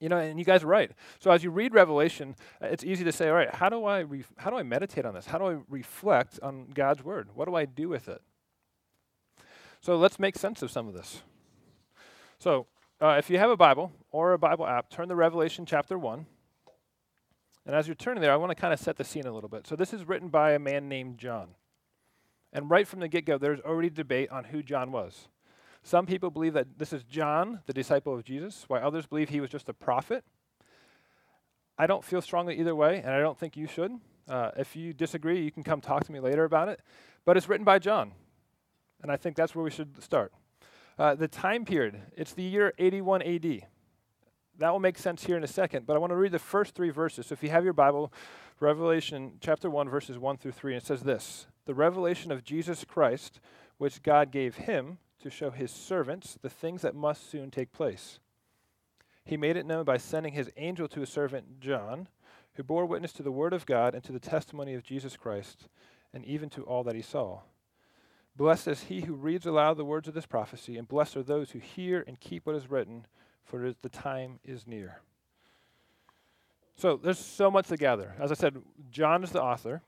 You 0.01 0.09
know, 0.09 0.17
and 0.17 0.37
you 0.37 0.43
guys 0.43 0.65
are 0.65 0.67
right. 0.67 0.91
So 1.21 1.31
as 1.31 1.41
you 1.41 1.49
read 1.49 1.73
Revelation, 1.73 2.35
uh, 2.61 2.65
it's 2.65 2.83
easy 2.83 3.05
to 3.05 3.13
say, 3.13 3.29
all 3.29 3.35
right, 3.35 3.55
how 3.55 3.69
do 3.69 3.85
I 3.85 4.03
how 4.35 4.49
do 4.49 4.57
I 4.57 4.63
meditate 4.63 5.05
on 5.05 5.13
this? 5.13 5.27
How 5.27 5.37
do 5.37 5.45
I 5.45 5.57
reflect 5.69 6.41
on 6.43 6.67
God's 6.73 7.01
word? 7.01 7.29
What 7.35 7.47
do 7.47 7.55
I 7.55 7.63
do 7.63 7.87
with 7.87 8.09
it? 8.09 8.21
So 9.79 9.95
let's 9.95 10.19
make 10.19 10.37
sense 10.37 10.61
of 10.61 10.69
some 10.69 10.89
of 10.89 10.93
this. 10.93 11.21
So 12.37 12.67
uh, 12.99 13.15
if 13.17 13.29
you 13.29 13.37
have 13.37 13.49
a 13.49 13.55
Bible 13.55 13.93
or 14.11 14.33
a 14.33 14.37
Bible 14.37 14.67
app, 14.67 14.89
turn 14.89 15.07
to 15.07 15.15
Revelation 15.15 15.65
chapter 15.65 15.97
one. 15.97 16.25
And 17.65 17.73
as 17.73 17.87
you're 17.87 17.95
turning 17.95 18.19
there, 18.19 18.33
I 18.33 18.35
want 18.35 18.49
to 18.49 18.55
kind 18.55 18.73
of 18.73 18.79
set 18.81 18.97
the 18.97 19.05
scene 19.05 19.25
a 19.25 19.31
little 19.31 19.49
bit. 19.49 19.67
So 19.67 19.77
this 19.77 19.93
is 19.93 20.05
written 20.05 20.27
by 20.27 20.51
a 20.51 20.59
man 20.59 20.89
named 20.89 21.17
John. 21.17 21.55
And 22.51 22.69
right 22.69 22.87
from 22.87 22.99
the 22.99 23.07
get 23.07 23.25
go, 23.25 23.37
there's 23.37 23.59
already 23.61 23.89
debate 23.89 24.29
on 24.29 24.45
who 24.45 24.63
John 24.63 24.91
was. 24.91 25.27
Some 25.83 26.05
people 26.05 26.29
believe 26.29 26.53
that 26.53 26.77
this 26.77 26.93
is 26.93 27.03
John, 27.03 27.61
the 27.65 27.73
disciple 27.73 28.13
of 28.13 28.23
Jesus, 28.23 28.65
while 28.67 28.85
others 28.85 29.05
believe 29.05 29.29
he 29.29 29.39
was 29.39 29.49
just 29.49 29.69
a 29.69 29.73
prophet. 29.73 30.23
I 31.77 31.87
don't 31.87 32.03
feel 32.03 32.21
strongly 32.21 32.59
either 32.59 32.75
way, 32.75 32.97
and 32.97 33.13
I 33.13 33.19
don't 33.19 33.37
think 33.37 33.55
you 33.55 33.67
should. 33.67 33.91
Uh, 34.27 34.51
if 34.57 34.75
you 34.75 34.93
disagree, 34.93 35.41
you 35.41 35.51
can 35.51 35.63
come 35.63 35.79
talk 35.79 36.03
to 36.05 36.11
me 36.11 36.19
later 36.19 36.43
about 36.43 36.67
it. 36.67 36.81
But 37.25 37.37
it's 37.37 37.47
written 37.47 37.63
by 37.63 37.79
John, 37.79 38.11
and 39.01 39.11
I 39.11 39.17
think 39.17 39.35
that's 39.35 39.55
where 39.55 39.63
we 39.63 39.71
should 39.71 40.03
start. 40.03 40.33
Uh, 40.97 41.15
the 41.15 41.27
time 41.27 41.63
period, 41.63 42.01
it's 42.17 42.33
the 42.33 42.43
year 42.43 42.73
81 42.77 43.21
AD. 43.21 43.61
That 44.57 44.71
will 44.73 44.79
make 44.79 44.97
sense 44.97 45.23
here 45.23 45.37
in 45.37 45.43
a 45.43 45.47
second, 45.47 45.85
but 45.85 45.95
I 45.95 45.99
want 45.99 46.11
to 46.11 46.17
read 46.17 46.33
the 46.33 46.39
first 46.39 46.75
three 46.75 46.89
verses. 46.89 47.27
So 47.27 47.33
if 47.33 47.41
you 47.41 47.49
have 47.49 47.63
your 47.63 47.71
Bible, 47.71 48.11
Revelation 48.59 49.37
chapter 49.39 49.69
1, 49.69 49.87
verses 49.87 50.19
1 50.19 50.37
through 50.37 50.51
3, 50.51 50.73
and 50.73 50.81
it 50.81 50.85
says 50.85 51.01
this 51.01 51.47
the 51.69 51.75
revelation 51.75 52.31
of 52.31 52.43
Jesus 52.43 52.83
Christ, 52.83 53.39
which 53.77 54.01
God 54.01 54.31
gave 54.31 54.55
him 54.55 54.97
to 55.21 55.29
show 55.29 55.51
his 55.51 55.69
servants 55.69 56.35
the 56.41 56.49
things 56.49 56.81
that 56.81 56.95
must 56.95 57.29
soon 57.29 57.51
take 57.51 57.71
place. 57.71 58.17
He 59.23 59.37
made 59.37 59.55
it 59.55 59.67
known 59.67 59.85
by 59.85 59.97
sending 59.97 60.33
his 60.33 60.49
angel 60.57 60.87
to 60.87 61.01
his 61.01 61.09
servant 61.09 61.59
John, 61.59 62.07
who 62.55 62.63
bore 62.63 62.87
witness 62.87 63.13
to 63.13 63.21
the 63.21 63.31
word 63.31 63.53
of 63.53 63.67
God 63.67 63.93
and 63.93 64.03
to 64.03 64.11
the 64.11 64.19
testimony 64.19 64.73
of 64.73 64.81
Jesus 64.81 65.15
Christ, 65.15 65.67
and 66.11 66.25
even 66.25 66.49
to 66.49 66.63
all 66.63 66.83
that 66.85 66.95
he 66.95 67.03
saw. 67.03 67.41
Blessed 68.35 68.69
is 68.69 68.83
he 68.85 69.01
who 69.01 69.13
reads 69.13 69.45
aloud 69.45 69.77
the 69.77 69.85
words 69.85 70.07
of 70.07 70.15
this 70.15 70.25
prophecy, 70.25 70.75
and 70.75 70.87
blessed 70.87 71.17
are 71.17 71.23
those 71.23 71.51
who 71.51 71.59
hear 71.59 72.03
and 72.07 72.19
keep 72.19 72.47
what 72.47 72.55
is 72.55 72.71
written, 72.71 73.05
for 73.43 73.75
the 73.83 73.89
time 73.89 74.39
is 74.43 74.65
near. 74.65 75.01
So 76.75 76.97
there's 76.97 77.19
so 77.19 77.51
much 77.51 77.67
to 77.67 77.77
gather. 77.77 78.15
As 78.19 78.31
I 78.31 78.33
said, 78.33 78.57
John 78.89 79.23
is 79.23 79.29
the 79.29 79.43
author. 79.43 79.83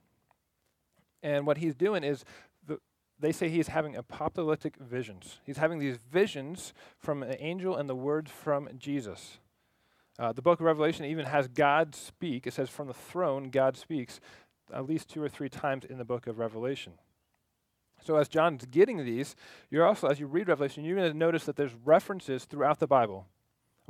And 1.24 1.46
what 1.46 1.58
he's 1.58 1.76
doing 1.76 2.04
is, 2.04 2.26
the, 2.66 2.80
they 3.20 3.32
say 3.32 3.50
he's 3.50 3.68
having 3.68 3.96
apocalyptic 3.96 4.78
visions. 4.78 5.40
He's 5.46 5.58
having 5.58 5.80
these 5.80 5.98
visions 5.98 6.74
from 6.98 7.24
an 7.24 7.36
angel 7.40 7.76
and 7.76 7.88
the 7.90 7.96
words 7.96 8.32
from 8.32 8.70
Jesus. 8.78 9.38
Uh, 10.20 10.34
the 10.34 10.42
book 10.42 10.60
of 10.60 10.66
Revelation 10.66 11.06
even 11.06 11.26
has 11.26 11.48
God 11.48 11.96
speak. 11.96 12.46
It 12.46 12.54
says, 12.54 12.70
from 12.70 12.88
the 12.88 12.94
throne, 12.94 13.50
God 13.50 13.78
speaks 13.78 14.20
at 14.74 14.88
least 14.88 15.10
two 15.10 15.22
or 15.22 15.30
three 15.30 15.50
times 15.50 15.86
in 15.86 15.98
the 15.98 16.06
book 16.06 16.28
of 16.28 16.40
Revelation. 16.40 16.94
So 18.04 18.16
as 18.16 18.28
John's 18.28 18.66
getting 18.66 19.06
these, 19.06 19.36
you're 19.70 19.86
also, 19.86 20.08
as 20.08 20.20
you 20.20 20.26
read 20.26 20.48
Revelation, 20.48 20.84
you're 20.84 20.98
going 20.98 21.12
to 21.12 21.18
notice 21.18 21.46
that 21.46 21.56
there's 21.56 21.76
references 21.86 22.46
throughout 22.46 22.80
the 22.80 22.88
Bible. 22.88 23.28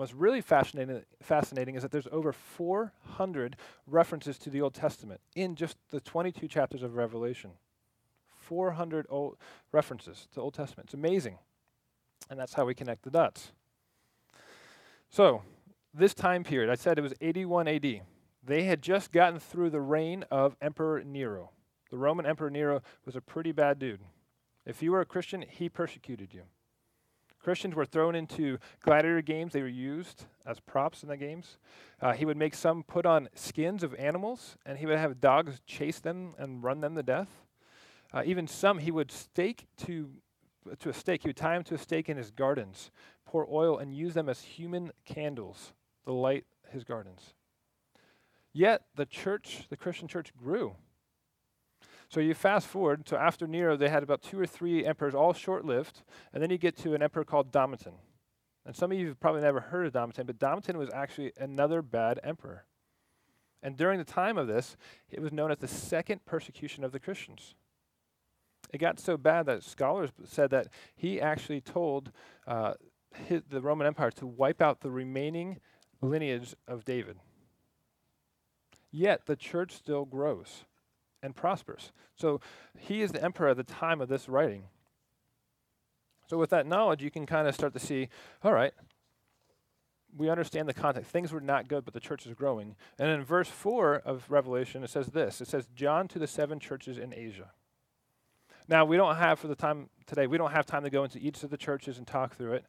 What's 0.02 0.16
really 0.16 0.42
fascinating, 0.42 1.04
fascinating 1.22 1.76
is 1.76 1.84
that 1.84 1.92
there's 1.92 2.08
over 2.12 2.34
400 2.34 3.56
references 3.86 4.40
to 4.40 4.50
the 4.50 4.60
Old 4.60 4.74
Testament 4.74 5.22
in 5.36 5.54
just 5.54 5.78
the 5.92 6.00
22 6.00 6.48
chapters 6.48 6.82
of 6.82 6.96
Revelation. 6.96 7.52
400 8.40 9.06
old 9.10 9.38
references 9.72 10.28
to 10.34 10.42
Old 10.42 10.56
Testament. 10.56 10.88
It's 10.88 10.96
amazing. 10.96 11.38
And 12.32 12.40
that's 12.40 12.56
how 12.56 12.66
we 12.66 12.74
connect 12.74 13.04
the 13.04 13.12
dots. 13.12 13.52
So, 15.12 15.44
this 15.94 16.16
time 16.16 16.44
period, 16.44 16.72
I 16.72 16.76
said 16.76 16.98
it 16.98 17.02
was 17.02 17.14
81 17.22 17.68
AD. 17.68 18.02
They 18.44 18.64
had 18.64 18.82
just 18.82 19.12
gotten 19.12 19.40
through 19.40 19.70
the 19.70 19.82
reign 19.82 20.26
of 20.32 20.56
Emperor 20.64 21.04
Nero. 21.04 21.52
The 21.92 22.00
Roman 22.00 22.26
Emperor 22.26 22.50
Nero 22.50 22.82
was 23.06 23.16
a 23.16 23.22
pretty 23.22 23.52
bad 23.52 23.78
dude. 23.78 24.02
If 24.66 24.82
you 24.82 24.94
were 24.94 25.02
a 25.02 25.06
Christian, 25.06 25.46
he 25.48 25.70
persecuted 25.70 26.34
you. 26.34 26.46
Christians 27.42 27.76
were 27.76 27.86
thrown 27.86 28.16
into 28.16 28.60
gladiator 28.84 29.22
games. 29.22 29.54
They 29.54 29.62
were 29.62 29.68
used 29.68 30.26
as 30.46 30.60
props 30.60 31.02
in 31.02 31.10
the 31.10 31.18
games. 31.18 31.58
Uh, 32.00 32.14
he 32.14 32.26
would 32.26 32.38
make 32.38 32.54
some 32.54 32.84
put 32.84 33.06
on 33.06 33.30
skins 33.34 33.84
of 33.84 33.96
animals, 33.96 34.58
and 34.66 34.78
he 34.78 34.86
would 34.86 34.98
have 34.98 35.20
dogs 35.20 35.60
chase 35.66 36.00
them 36.00 36.34
and 36.38 36.64
run 36.64 36.82
them 36.82 36.96
to 36.96 37.04
death. 37.04 37.30
Uh, 38.14 38.24
even 38.26 38.48
some 38.48 38.78
he 38.78 38.92
would 38.92 39.12
stake 39.12 39.68
to, 39.78 40.12
to 40.80 40.90
a 40.90 40.94
stake. 40.94 41.24
He 41.24 41.30
would 41.30 41.38
tie 41.38 41.56
them 41.56 41.64
to 41.64 41.76
a 41.76 41.80
stake 41.80 42.10
in 42.10 42.18
his 42.18 42.30
gardens, 42.30 42.92
pour 43.26 43.48
oil, 43.50 43.78
and 43.78 43.96
use 43.96 44.14
them 44.14 44.30
as 44.30 44.42
human 44.42 44.92
candles 45.06 45.74
to 46.06 46.12
light 46.12 46.46
his 46.70 46.84
gardens. 46.84 47.34
Yet 48.54 48.84
the 48.96 49.06
church, 49.06 49.68
the 49.70 49.78
Christian 49.78 50.08
church, 50.08 50.36
grew. 50.36 50.76
So 52.12 52.20
you 52.20 52.34
fast 52.34 52.68
forward, 52.68 53.08
so 53.08 53.16
after 53.16 53.48
Nero, 53.48 53.78
they 53.78 53.88
had 53.88 54.04
about 54.04 54.22
two 54.22 54.38
or 54.38 54.46
three 54.46 54.86
emperors, 54.86 55.16
all 55.16 55.32
short 55.32 55.64
lived, 55.64 56.04
and 56.34 56.44
then 56.44 56.50
you 56.50 56.58
get 56.58 56.76
to 56.80 56.94
an 56.94 57.02
emperor 57.02 57.24
called 57.24 57.54
Domitian. 57.54 57.94
And 58.66 58.76
some 58.76 58.92
of 58.92 59.00
you 59.00 59.08
have 59.08 59.20
probably 59.22 59.42
never 59.42 59.62
heard 59.62 59.88
of 59.88 59.94
Domitian, 59.94 60.26
but 60.26 60.38
Domitian 60.38 60.78
was 60.78 60.90
actually 60.94 61.32
another 61.40 61.82
bad 61.82 62.20
emperor. 62.22 62.66
And 63.64 63.78
during 63.78 63.98
the 63.98 64.04
time 64.04 64.38
of 64.38 64.48
this, 64.48 64.76
it 65.10 65.22
was 65.22 65.32
known 65.32 65.52
as 65.52 65.60
the 65.60 65.70
second 65.70 66.26
persecution 66.26 66.84
of 66.84 66.92
the 66.92 67.00
Christians. 67.00 67.56
It 68.74 68.80
got 68.80 69.00
so 69.00 69.16
bad 69.16 69.46
that 69.46 69.64
scholars 69.64 70.10
said 70.26 70.50
that 70.50 70.68
he 70.94 71.22
actually 71.22 71.62
told 71.62 72.12
uh, 72.46 72.74
his, 73.14 73.44
the 73.50 73.62
Roman 73.62 73.88
Empire 73.88 74.12
to 74.12 74.28
wipe 74.28 74.62
out 74.62 74.82
the 74.82 74.92
remaining 74.92 75.62
lineage 76.02 76.56
of 76.68 76.84
David. 76.84 77.20
Yet 78.92 79.28
the 79.28 79.38
church 79.38 79.72
still 79.72 80.04
grows 80.04 80.66
and 81.24 81.36
prospers. 81.36 81.92
So 82.16 82.42
he 82.78 83.02
is 83.02 83.12
the 83.12 83.24
emperor 83.24 83.50
at 83.50 83.58
the 83.58 83.64
time 83.64 84.02
of 84.02 84.10
this 84.10 84.28
writing. 84.28 84.64
So, 86.28 86.38
with 86.38 86.50
that 86.52 86.66
knowledge, 86.66 87.04
you 87.04 87.12
can 87.12 87.26
kind 87.26 87.46
of 87.46 87.54
start 87.54 87.74
to 87.74 87.80
see 87.80 88.08
all 88.42 88.54
right, 88.54 88.72
we 90.16 90.30
understand 90.30 90.68
the 90.68 90.74
context. 90.74 91.12
Things 91.12 91.32
were 91.32 91.42
not 91.42 91.68
good, 91.68 91.86
but 91.86 91.94
the 91.94 92.00
church 92.00 92.26
is 92.26 92.34
growing. 92.34 92.76
And 92.98 93.10
in 93.10 93.24
verse 93.24 93.50
4 93.50 93.96
of 94.06 94.30
Revelation, 94.30 94.84
it 94.84 94.90
says 94.90 95.08
this 95.08 95.42
it 95.42 95.48
says, 95.48 95.68
John 95.76 96.08
to 96.10 96.20
the 96.20 96.28
seven 96.28 96.60
churches 96.60 96.98
in 96.98 97.14
Asia. 97.14 97.52
Now, 98.68 98.86
we 98.86 98.96
don't 98.96 99.16
have, 99.16 99.40
for 99.40 99.48
the 99.48 99.56
time 99.56 99.90
today, 100.06 100.28
we 100.28 100.38
don't 100.38 100.52
have 100.52 100.66
time 100.66 100.84
to 100.84 100.90
go 100.90 101.04
into 101.04 101.20
each 101.20 101.44
of 101.44 101.50
the 101.50 101.58
churches 101.58 101.98
and 101.98 102.08
talk 102.08 102.36
through 102.36 102.54
it, 102.54 102.66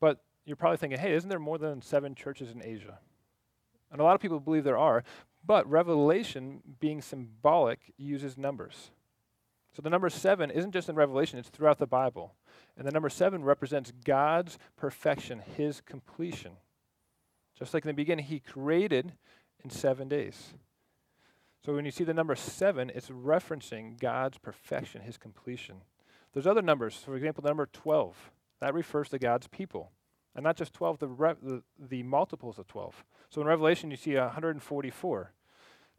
but 0.00 0.22
you're 0.46 0.56
probably 0.56 0.78
thinking, 0.78 0.98
hey, 0.98 1.12
isn't 1.12 1.28
there 1.28 1.38
more 1.38 1.58
than 1.58 1.82
seven 1.82 2.14
churches 2.14 2.50
in 2.50 2.62
Asia? 2.62 2.98
And 3.90 4.00
a 4.00 4.04
lot 4.04 4.14
of 4.14 4.20
people 4.20 4.40
believe 4.40 4.64
there 4.64 4.78
are, 4.78 5.04
but 5.44 5.68
Revelation, 5.68 6.62
being 6.80 7.00
symbolic, 7.00 7.92
uses 7.96 8.38
numbers. 8.38 8.90
So 9.74 9.82
the 9.82 9.90
number 9.90 10.10
seven 10.10 10.50
isn't 10.50 10.72
just 10.72 10.88
in 10.88 10.96
Revelation, 10.96 11.38
it's 11.38 11.48
throughout 11.48 11.78
the 11.78 11.86
Bible. 11.86 12.34
And 12.76 12.86
the 12.86 12.90
number 12.90 13.08
seven 13.08 13.42
represents 13.42 13.92
God's 14.04 14.58
perfection, 14.76 15.40
his 15.56 15.80
completion. 15.80 16.52
Just 17.58 17.74
like 17.74 17.84
in 17.84 17.88
the 17.88 17.94
beginning, 17.94 18.26
he 18.26 18.40
created 18.40 19.12
in 19.62 19.70
seven 19.70 20.08
days. 20.08 20.54
So 21.64 21.74
when 21.74 21.84
you 21.84 21.90
see 21.90 22.04
the 22.04 22.14
number 22.14 22.34
seven, 22.34 22.90
it's 22.94 23.08
referencing 23.08 23.98
God's 24.00 24.38
perfection, 24.38 25.02
his 25.02 25.16
completion. 25.16 25.76
There's 26.32 26.46
other 26.46 26.62
numbers. 26.62 26.96
For 26.96 27.14
example, 27.14 27.42
the 27.42 27.50
number 27.50 27.66
12. 27.72 28.30
That 28.60 28.74
refers 28.74 29.08
to 29.10 29.18
God's 29.18 29.46
people. 29.46 29.90
And 30.34 30.44
not 30.44 30.56
just 30.56 30.72
12, 30.72 30.98
the, 30.98 31.08
re- 31.08 31.34
the, 31.42 31.62
the 31.78 32.02
multiples 32.02 32.58
of 32.58 32.66
12. 32.66 33.04
So 33.28 33.40
in 33.40 33.46
Revelation, 33.46 33.90
you 33.90 33.96
see 33.96 34.16
144 34.16 35.32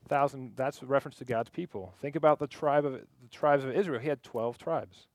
thousand. 0.07 0.53
That's 0.55 0.81
a 0.81 0.85
reference 0.85 1.17
to 1.17 1.25
God's 1.25 1.49
people. 1.49 1.93
Think 2.01 2.15
about 2.15 2.39
the 2.39 2.47
tribe 2.47 2.85
of 2.85 2.93
the 2.93 3.29
tribes 3.31 3.63
of 3.63 3.71
Israel. 3.71 3.99
He 3.99 4.09
had 4.09 4.23
12 4.23 4.57
tribes. 4.57 5.07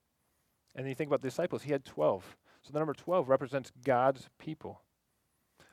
And 0.75 0.85
then 0.85 0.89
you 0.89 0.95
think 0.95 1.09
about 1.09 1.21
the 1.21 1.27
disciples. 1.27 1.63
He 1.63 1.71
had 1.71 1.85
12. 1.85 2.37
So 2.63 2.73
the 2.73 2.79
number 2.79 2.93
12 2.93 3.29
represents 3.29 3.71
God's 3.83 4.29
people. 4.37 4.81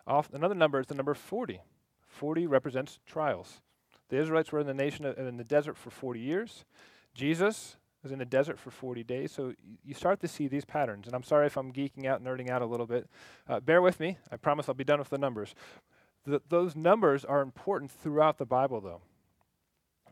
Off, 0.06 0.32
another 0.32 0.54
number 0.54 0.78
is 0.80 0.86
the 0.86 0.94
number 0.94 1.14
40. 1.14 1.60
40 2.06 2.46
represents 2.46 2.98
trials. 3.06 3.60
The 4.08 4.18
Israelites 4.18 4.52
were 4.52 4.60
in 4.60 4.66
the 4.66 4.74
nation 4.74 5.04
of, 5.04 5.18
in 5.18 5.36
the 5.36 5.44
desert 5.44 5.76
for 5.76 5.90
40 5.90 6.20
years. 6.20 6.64
Jesus 7.14 7.76
was 8.06 8.12
in 8.12 8.20
the 8.20 8.24
desert 8.24 8.58
for 8.58 8.70
40 8.70 9.02
days. 9.02 9.32
So 9.32 9.52
you 9.84 9.92
start 9.92 10.20
to 10.20 10.28
see 10.28 10.46
these 10.46 10.64
patterns. 10.64 11.06
And 11.06 11.14
I'm 11.14 11.24
sorry 11.24 11.46
if 11.46 11.56
I'm 11.56 11.72
geeking 11.72 12.06
out, 12.06 12.22
nerding 12.22 12.48
out 12.48 12.62
a 12.62 12.66
little 12.66 12.86
bit. 12.86 13.08
Uh, 13.48 13.58
bear 13.58 13.82
with 13.82 13.98
me. 13.98 14.16
I 14.30 14.36
promise 14.36 14.68
I'll 14.68 14.76
be 14.76 14.84
done 14.84 15.00
with 15.00 15.10
the 15.10 15.18
numbers. 15.18 15.56
Th- 16.24 16.40
those 16.48 16.76
numbers 16.76 17.24
are 17.24 17.42
important 17.42 17.90
throughout 17.90 18.38
the 18.38 18.46
Bible, 18.46 18.80
though. 18.80 19.00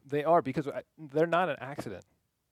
They 0.05 0.25
are 0.25 0.43
because 0.43 0.67
I, 0.67 0.83
they're 0.99 1.27
not 1.27 1.49
an 1.49 1.57
accident. 1.61 2.05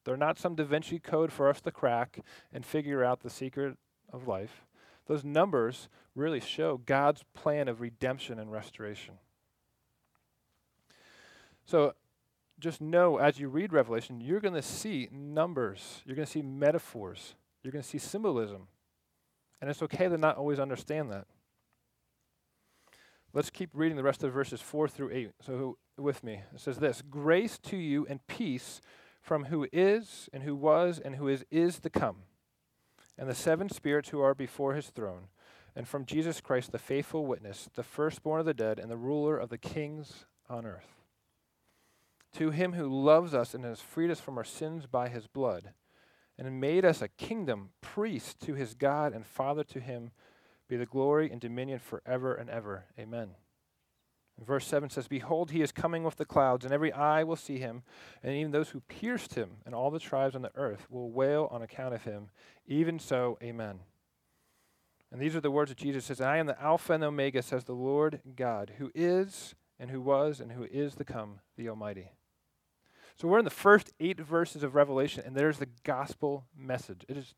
They're 0.04 0.16
not 0.16 0.38
some 0.38 0.54
Da 0.54 0.64
Vinci 0.64 1.00
code 1.00 1.32
for 1.32 1.48
us 1.48 1.60
to 1.62 1.72
crack 1.72 2.20
and 2.52 2.64
figure 2.64 3.02
out 3.02 3.20
the 3.20 3.30
secret 3.30 3.76
of 4.12 4.28
life. 4.28 4.64
Those 5.06 5.24
numbers 5.24 5.88
really 6.14 6.40
show 6.40 6.76
God's 6.86 7.24
plan 7.34 7.66
of 7.66 7.80
redemption 7.80 8.38
and 8.38 8.52
restoration. 8.52 9.14
So 11.64 11.94
just 12.60 12.80
know 12.80 13.18
as 13.18 13.38
you 13.38 13.48
read 13.48 13.72
Revelation, 13.72 14.20
you're 14.20 14.40
going 14.40 14.54
to 14.54 14.62
see 14.62 15.08
numbers, 15.10 16.02
you're 16.04 16.16
going 16.16 16.26
to 16.26 16.30
see 16.30 16.42
metaphors, 16.42 17.34
you're 17.62 17.72
going 17.72 17.82
to 17.82 17.88
see 17.88 17.98
symbolism. 17.98 18.68
And 19.60 19.70
it's 19.70 19.82
okay 19.82 20.08
to 20.08 20.18
not 20.18 20.36
always 20.36 20.58
understand 20.58 21.10
that. 21.12 21.26
Let's 23.32 23.50
keep 23.50 23.70
reading 23.72 23.96
the 23.96 24.02
rest 24.02 24.24
of 24.24 24.32
verses 24.32 24.60
4 24.60 24.88
through 24.88 25.10
8. 25.12 25.30
So, 25.40 25.78
with 25.96 26.24
me, 26.24 26.42
it 26.52 26.60
says 26.60 26.78
this 26.78 27.02
Grace 27.02 27.58
to 27.58 27.76
you 27.76 28.06
and 28.08 28.26
peace 28.26 28.80
from 29.20 29.44
who 29.44 29.68
is, 29.72 30.28
and 30.32 30.42
who 30.42 30.56
was, 30.56 30.98
and 30.98 31.14
who 31.14 31.28
is, 31.28 31.44
is 31.50 31.78
to 31.80 31.90
come, 31.90 32.16
and 33.16 33.30
the 33.30 33.34
seven 33.34 33.68
spirits 33.68 34.08
who 34.08 34.20
are 34.20 34.34
before 34.34 34.74
his 34.74 34.88
throne, 34.88 35.28
and 35.76 35.86
from 35.86 36.04
Jesus 36.04 36.40
Christ, 36.40 36.72
the 36.72 36.78
faithful 36.78 37.24
witness, 37.24 37.70
the 37.74 37.84
firstborn 37.84 38.40
of 38.40 38.46
the 38.46 38.52
dead, 38.52 38.80
and 38.80 38.90
the 38.90 38.96
ruler 38.96 39.38
of 39.38 39.48
the 39.48 39.58
kings 39.58 40.26
on 40.50 40.66
earth 40.66 41.01
to 42.34 42.50
him 42.50 42.72
who 42.72 42.88
loves 42.88 43.34
us 43.34 43.54
and 43.54 43.64
has 43.64 43.80
freed 43.80 44.10
us 44.10 44.20
from 44.20 44.38
our 44.38 44.44
sins 44.44 44.86
by 44.86 45.08
his 45.08 45.26
blood, 45.26 45.70
and 46.38 46.60
made 46.60 46.84
us 46.84 47.02
a 47.02 47.08
kingdom, 47.08 47.70
priest 47.80 48.40
to 48.40 48.54
his 48.54 48.74
God 48.74 49.12
and 49.12 49.26
Father 49.26 49.64
to 49.64 49.80
him, 49.80 50.10
be 50.68 50.76
the 50.76 50.86
glory 50.86 51.30
and 51.30 51.40
dominion 51.40 51.78
forever 51.78 52.34
and 52.34 52.48
ever. 52.48 52.86
Amen. 52.98 53.30
And 54.38 54.46
verse 54.46 54.66
7 54.66 54.88
says, 54.88 55.08
Behold, 55.08 55.50
he 55.50 55.60
is 55.60 55.72
coming 55.72 56.04
with 56.04 56.16
the 56.16 56.24
clouds, 56.24 56.64
and 56.64 56.72
every 56.72 56.92
eye 56.92 57.22
will 57.22 57.36
see 57.36 57.58
him, 57.58 57.82
and 58.22 58.34
even 58.34 58.50
those 58.50 58.70
who 58.70 58.80
pierced 58.80 59.34
him, 59.34 59.58
and 59.66 59.74
all 59.74 59.90
the 59.90 59.98
tribes 59.98 60.34
on 60.34 60.42
the 60.42 60.52
earth 60.54 60.86
will 60.90 61.10
wail 61.10 61.48
on 61.50 61.62
account 61.62 61.94
of 61.94 62.04
him. 62.04 62.30
Even 62.66 62.98
so, 62.98 63.38
amen. 63.42 63.80
And 65.10 65.20
these 65.20 65.36
are 65.36 65.40
the 65.40 65.50
words 65.50 65.70
of 65.70 65.76
Jesus 65.76 66.06
says, 66.06 66.22
I 66.22 66.38
am 66.38 66.46
the 66.46 66.60
Alpha 66.60 66.94
and 66.94 67.02
the 67.02 67.08
Omega, 67.08 67.42
says 67.42 67.64
the 67.64 67.74
Lord 67.74 68.20
God, 68.34 68.72
who 68.78 68.90
is, 68.94 69.54
and 69.78 69.90
who 69.90 70.00
was, 70.00 70.40
and 70.40 70.52
who 70.52 70.64
is 70.64 70.94
to 70.94 71.04
come, 71.04 71.40
the 71.58 71.68
Almighty. 71.68 72.12
So 73.22 73.28
we're 73.28 73.38
in 73.38 73.44
the 73.44 73.50
first 73.52 73.92
eight 74.00 74.18
verses 74.18 74.64
of 74.64 74.74
Revelation, 74.74 75.22
and 75.24 75.36
there's 75.36 75.58
the 75.58 75.68
gospel 75.84 76.44
message. 76.58 77.04
It 77.08 77.16
is 77.16 77.34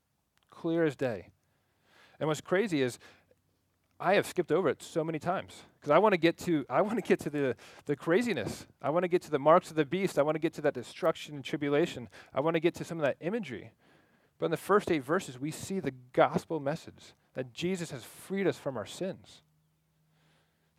clear 0.49 0.83
as 0.83 0.95
day. 0.95 1.27
And 2.19 2.27
what's 2.27 2.41
crazy 2.41 2.81
is 2.81 2.97
I 3.99 4.15
have 4.15 4.25
skipped 4.25 4.51
over 4.51 4.67
it 4.67 4.81
so 4.81 5.03
many 5.03 5.19
times 5.19 5.61
because 5.79 5.91
I 5.91 5.99
want 5.99 6.13
to 6.13 6.17
get 6.17 6.39
to 6.39 6.65
I 6.71 6.81
want 6.81 6.95
to 6.95 7.03
get 7.03 7.19
to 7.19 7.29
the 7.29 7.55
the 7.85 7.95
craziness. 7.95 8.65
I 8.81 8.89
want 8.89 9.03
to 9.03 9.07
get 9.07 9.21
to 9.23 9.29
the 9.29 9.37
marks 9.37 9.69
of 9.69 9.75
the 9.75 9.85
beast. 9.85 10.17
I 10.17 10.23
want 10.23 10.33
to 10.33 10.39
get 10.39 10.55
to 10.55 10.61
that 10.61 10.73
destruction 10.73 11.35
and 11.35 11.43
tribulation. 11.43 12.09
I 12.33 12.39
want 12.39 12.55
to 12.55 12.59
get 12.59 12.73
to 12.75 12.83
some 12.83 12.97
of 12.97 13.03
that 13.03 13.17
imagery. 13.19 13.69
But 14.39 14.45
in 14.45 14.51
the 14.51 14.57
first 14.57 14.89
eight 14.89 15.03
verses, 15.03 15.39
we 15.39 15.51
see 15.51 15.79
the 15.79 15.93
gospel 16.13 16.59
message 16.59 17.13
that 17.35 17.53
Jesus 17.53 17.91
has 17.91 18.03
freed 18.03 18.47
us 18.47 18.57
from 18.57 18.75
our 18.75 18.87
sins. 18.87 19.43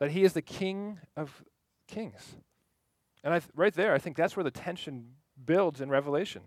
That 0.00 0.10
he 0.10 0.24
is 0.24 0.32
the 0.32 0.42
King 0.42 0.98
of 1.16 1.44
kings. 1.86 2.38
And 3.24 3.34
I 3.34 3.38
th- 3.40 3.50
right 3.54 3.74
there, 3.74 3.94
I 3.94 3.98
think 3.98 4.16
that's 4.16 4.36
where 4.36 4.44
the 4.44 4.50
tension 4.50 5.12
builds 5.44 5.80
in 5.80 5.88
Revelation. 5.88 6.42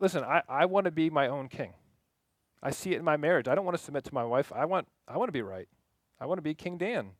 Listen, 0.00 0.24
I, 0.24 0.42
I 0.48 0.66
want 0.66 0.84
to 0.84 0.90
be 0.90 1.10
my 1.10 1.28
own 1.28 1.48
king. 1.48 1.72
I 2.62 2.70
see 2.70 2.92
it 2.92 2.98
in 2.98 3.04
my 3.04 3.16
marriage. 3.16 3.48
I 3.48 3.54
don't 3.54 3.64
want 3.64 3.76
to 3.76 3.82
submit 3.82 4.04
to 4.04 4.14
my 4.14 4.24
wife. 4.24 4.52
I 4.54 4.64
want, 4.64 4.88
I 5.06 5.16
want 5.18 5.28
to 5.28 5.32
be 5.32 5.42
right. 5.42 5.68
I 6.20 6.26
want 6.26 6.38
to 6.38 6.42
be 6.42 6.54
King 6.54 6.78
Dan. 6.78 7.10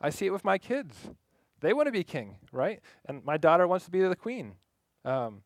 I 0.00 0.10
see 0.10 0.26
it 0.26 0.30
with 0.30 0.44
my 0.44 0.58
kids. 0.58 0.94
They 1.60 1.72
want 1.72 1.86
to 1.86 1.92
be 1.92 2.04
king, 2.04 2.36
right? 2.52 2.80
And 3.06 3.24
my 3.24 3.36
daughter 3.36 3.66
wants 3.66 3.86
to 3.86 3.90
be 3.90 4.00
the 4.00 4.14
queen. 4.14 4.54
Um, 5.04 5.42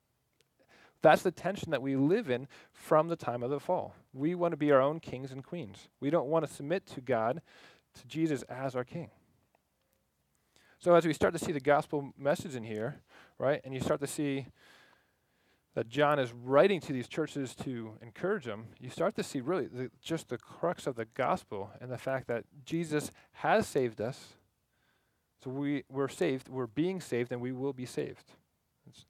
that's 1.03 1.23
the 1.23 1.31
tension 1.31 1.71
that 1.71 1.81
we 1.81 1.97
live 1.97 2.31
in 2.31 2.47
from 2.73 3.09
the 3.09 3.17
time 3.17 3.43
of 3.43 3.51
the 3.51 3.61
fall. 3.61 3.95
We 4.13 4.35
want 4.35 4.53
to 4.53 4.57
be 4.57 4.71
our 4.73 4.81
own 4.81 5.01
kings 5.01 5.33
and 5.33 5.45
queens. 5.45 5.89
We 6.01 6.11
don't 6.11 6.29
want 6.29 6.47
to 6.47 6.53
submit 6.53 6.87
to 6.89 7.01
God, 7.01 7.41
to 7.95 8.07
Jesus 8.07 8.43
as 8.43 8.75
our 8.75 8.85
king. 8.85 9.11
So 10.83 10.95
as 10.95 11.05
we 11.05 11.13
start 11.13 11.35
to 11.35 11.39
see 11.39 11.53
the 11.53 11.61
gospel 11.61 12.15
message 12.17 12.55
in 12.55 12.65
here, 12.65 13.03
right, 13.39 13.61
and 13.65 13.75
you 13.75 13.81
start 13.81 14.01
to 14.01 14.07
see 14.07 14.47
that 15.75 15.91
John 15.91 16.19
is 16.19 16.33
writing 16.33 16.81
to 16.81 16.93
these 16.95 17.07
churches 17.07 17.55
to 17.57 17.99
encourage 18.01 18.47
them, 18.47 18.69
you 18.81 18.89
start 18.89 19.15
to 19.17 19.23
see 19.23 19.43
really 19.43 19.67
the, 19.67 19.91
just 20.01 20.31
the 20.31 20.39
crux 20.39 20.87
of 20.87 20.97
the 20.97 21.05
gospel 21.05 21.71
and 21.83 21.93
the 21.93 21.99
fact 21.99 22.29
that 22.29 22.45
Jesus 22.65 23.11
has 23.33 23.67
saved 23.67 24.01
us. 24.01 24.35
So 25.45 25.51
we, 25.51 25.85
we're 25.91 26.09
saved, 26.09 26.49
we're 26.49 26.67
being 26.67 27.03
saved, 27.03 27.31
and 27.31 27.43
we 27.43 27.53
will 27.53 27.75
be 27.75 27.87
saved. 27.87 28.33
It's, 28.87 29.05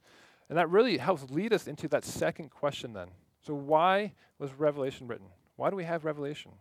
and 0.48 0.58
that 0.58 0.68
really 0.68 0.98
helps 0.98 1.30
lead 1.30 1.52
us 1.52 1.68
into 1.68 1.86
that 1.88 2.04
second 2.04 2.50
question 2.50 2.92
then. 2.92 3.08
So, 3.46 3.54
why 3.54 4.12
was 4.38 4.52
Revelation 4.54 5.06
written? 5.06 5.28
Why 5.54 5.70
do 5.70 5.76
we 5.76 5.84
have 5.84 6.04
Revelation? 6.04 6.52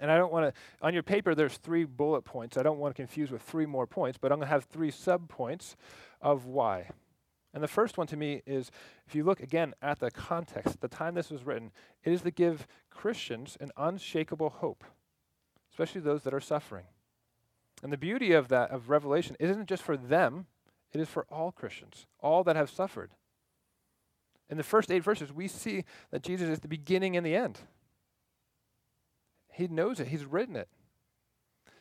And 0.00 0.10
I 0.10 0.16
don't 0.16 0.32
want 0.32 0.54
to, 0.54 0.60
on 0.86 0.94
your 0.94 1.02
paper, 1.02 1.34
there's 1.34 1.56
three 1.56 1.84
bullet 1.84 2.22
points. 2.22 2.56
I 2.56 2.62
don't 2.62 2.78
want 2.78 2.94
to 2.94 3.02
confuse 3.02 3.30
with 3.30 3.42
three 3.42 3.66
more 3.66 3.86
points, 3.86 4.18
but 4.18 4.30
I'm 4.30 4.38
going 4.38 4.46
to 4.46 4.52
have 4.52 4.64
three 4.64 4.90
sub 4.90 5.28
points 5.28 5.76
of 6.20 6.46
why. 6.46 6.90
And 7.54 7.62
the 7.62 7.68
first 7.68 7.98
one 7.98 8.06
to 8.08 8.16
me 8.16 8.42
is 8.46 8.70
if 9.06 9.14
you 9.14 9.24
look 9.24 9.40
again 9.40 9.74
at 9.82 9.98
the 9.98 10.10
context, 10.10 10.80
the 10.80 10.88
time 10.88 11.14
this 11.14 11.30
was 11.30 11.44
written, 11.44 11.72
it 12.04 12.12
is 12.12 12.22
to 12.22 12.30
give 12.30 12.66
Christians 12.90 13.56
an 13.60 13.72
unshakable 13.76 14.50
hope, 14.50 14.84
especially 15.72 16.00
those 16.00 16.22
that 16.22 16.34
are 16.34 16.40
suffering. 16.40 16.84
And 17.82 17.92
the 17.92 17.96
beauty 17.96 18.32
of 18.32 18.48
that, 18.48 18.70
of 18.70 18.90
Revelation, 18.90 19.36
isn't 19.40 19.68
just 19.68 19.82
for 19.82 19.96
them, 19.96 20.46
it 20.92 21.00
is 21.00 21.08
for 21.08 21.26
all 21.30 21.52
Christians, 21.52 22.06
all 22.20 22.44
that 22.44 22.56
have 22.56 22.70
suffered. 22.70 23.10
In 24.50 24.56
the 24.56 24.62
first 24.62 24.90
eight 24.90 25.02
verses, 25.02 25.32
we 25.32 25.48
see 25.48 25.84
that 26.10 26.22
Jesus 26.22 26.48
is 26.48 26.60
the 26.60 26.68
beginning 26.68 27.16
and 27.16 27.24
the 27.24 27.34
end. 27.36 27.60
He 29.58 29.66
knows 29.66 29.98
it, 29.98 30.06
He's 30.06 30.24
written 30.24 30.54
it. 30.54 30.68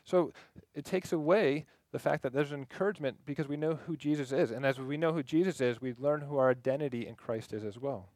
So 0.04 0.34
it 0.74 0.84
takes 0.84 1.14
away 1.14 1.66
the 1.92 2.00
fact 2.00 2.24
that 2.24 2.34
there's 2.34 2.52
encouragement 2.52 3.18
because 3.24 3.48
we 3.48 3.56
know 3.56 3.78
who 3.86 3.96
Jesus 3.96 4.32
is. 4.32 4.50
And 4.50 4.66
as 4.66 4.80
we 4.80 4.98
know 4.98 5.14
who 5.14 5.22
Jesus 5.22 5.62
is, 5.62 5.80
we 5.80 5.94
learn 5.96 6.22
who 6.22 6.38
our 6.38 6.50
identity 6.50 7.08
in 7.08 7.14
Christ 7.14 7.54
is 7.54 7.64
as 7.64 7.78
well. 7.78 8.10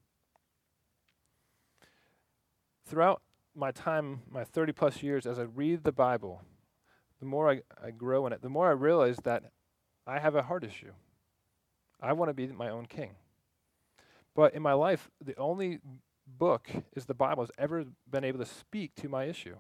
Throughout 2.88 3.22
my 3.54 3.72
time, 3.72 4.22
my 4.32 4.44
30 4.44 4.72
plus 4.74 5.04
years, 5.04 5.28
as 5.28 5.38
I 5.38 5.44
read 5.44 5.84
the 5.84 5.92
Bible, 5.92 6.42
the 7.20 7.28
more 7.28 7.52
I, 7.52 7.62
I 7.86 7.92
grow 7.92 8.26
in 8.26 8.34
it, 8.34 8.42
the 8.42 8.50
more 8.50 8.68
I 8.68 8.72
realize 8.72 9.18
that 9.26 9.44
I 10.08 10.18
have 10.18 10.34
a 10.34 10.42
heart 10.42 10.64
issue. 10.64 10.94
I 12.02 12.14
want 12.14 12.30
to 12.30 12.34
be 12.34 12.48
my 12.48 12.70
own 12.70 12.88
king. 12.88 13.12
But 14.36 14.56
in 14.56 14.64
my 14.64 14.74
life, 14.74 15.12
the 15.24 15.38
only 15.38 15.82
book 16.38 16.70
is 16.96 17.06
the 17.06 17.14
Bible 17.14 17.44
has 17.44 17.52
ever 17.58 17.86
been 18.10 18.24
able 18.24 18.40
to 18.40 18.46
speak 18.46 18.96
to 18.96 19.10
my 19.10 19.26
issue. 19.26 19.56